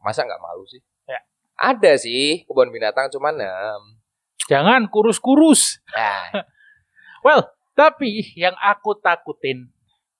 masa 0.00 0.22
nggak 0.22 0.40
malu 0.40 0.64
sih 0.64 0.80
Ya. 1.04 1.20
ada 1.54 1.92
sih 1.94 2.42
kebun 2.44 2.68
binatang 2.68 3.08
cuman 3.08 3.36
em, 3.36 3.82
Jangan 4.44 4.88
kurus-kurus. 4.88 5.80
ya, 5.90 6.44
Well, 7.24 7.48
tapi 7.72 8.20
yang 8.36 8.52
aku 8.54 8.96
takutin 8.96 9.72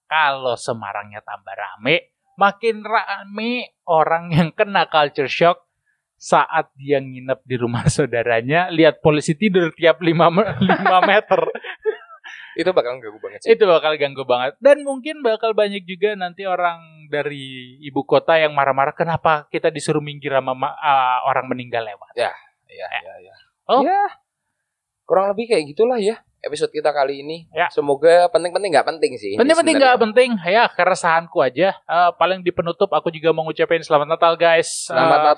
kalau 0.05 0.57
Semarangnya 0.57 1.21
tambah 1.21 1.53
rame, 1.53 2.13
makin 2.35 2.81
rame 2.81 3.77
orang 3.85 4.33
yang 4.33 4.49
kena 4.51 4.89
culture 4.89 5.29
shock 5.29 5.69
saat 6.17 6.73
dia 6.75 7.05
nginep 7.05 7.45
di 7.45 7.57
rumah 7.57 7.85
saudaranya, 7.93 8.73
lihat 8.73 9.05
polisi 9.05 9.37
tidur 9.37 9.69
tiap 9.77 10.01
5, 10.01 10.09
meter. 11.11 11.41
itu 12.55 12.71
bakal 12.71 12.97
ganggu 12.97 13.19
banget 13.19 13.39
sih 13.43 13.49
Itu 13.53 13.67
bakal 13.67 13.93
ganggu 13.99 14.25
banget. 14.25 14.53
Dan 14.63 14.87
mungkin 14.87 15.21
bakal 15.21 15.53
banyak 15.53 15.85
juga 15.85 16.15
nanti 16.15 16.47
orang 16.47 17.04
dari 17.15 17.45
ibu 17.81 18.03
kota 18.03 18.35
yang 18.35 18.51
marah-marah 18.51 18.91
kenapa 18.93 19.47
kita 19.49 19.69
disuruh 19.69 20.01
minggir 20.01 20.31
sama 20.31 20.51
ma- 20.53 20.75
ah, 20.75 21.23
orang 21.25 21.47
meninggal 21.47 21.83
lewat. 21.83 22.11
ya 22.15 22.35
ya 22.67 22.87
ya 23.21 23.35
Oh. 23.65 23.81
ya 23.81 24.03
kurang 25.05 25.31
lebih 25.31 25.47
kayak 25.47 25.65
gitulah 25.69 25.97
ya 25.97 26.19
episode 26.41 26.69
kita 26.69 26.91
kali 26.91 27.21
ini 27.21 27.49
Ya. 27.51 27.69
semoga 27.69 28.29
penting-penting 28.29 28.69
nggak 28.71 28.85
penting 28.87 29.13
sih 29.15 29.33
Penting-penting 29.35 29.77
nggak 29.79 29.97
penting, 29.99 30.31
ya 30.45 30.69
keresahanku 30.69 31.41
aja. 31.41 31.73
Eh, 31.73 32.11
paling 32.15 32.41
di 32.41 32.51
penutup 32.51 32.91
aku 32.91 33.09
juga 33.09 33.31
mau 33.31 33.41
ngucapin 33.43 33.81
selamat 33.81 34.09
Natal 34.11 34.35
guys. 34.35 34.85
selamat 34.85 35.01
Eh, 35.09 35.23
Natal 35.23 35.35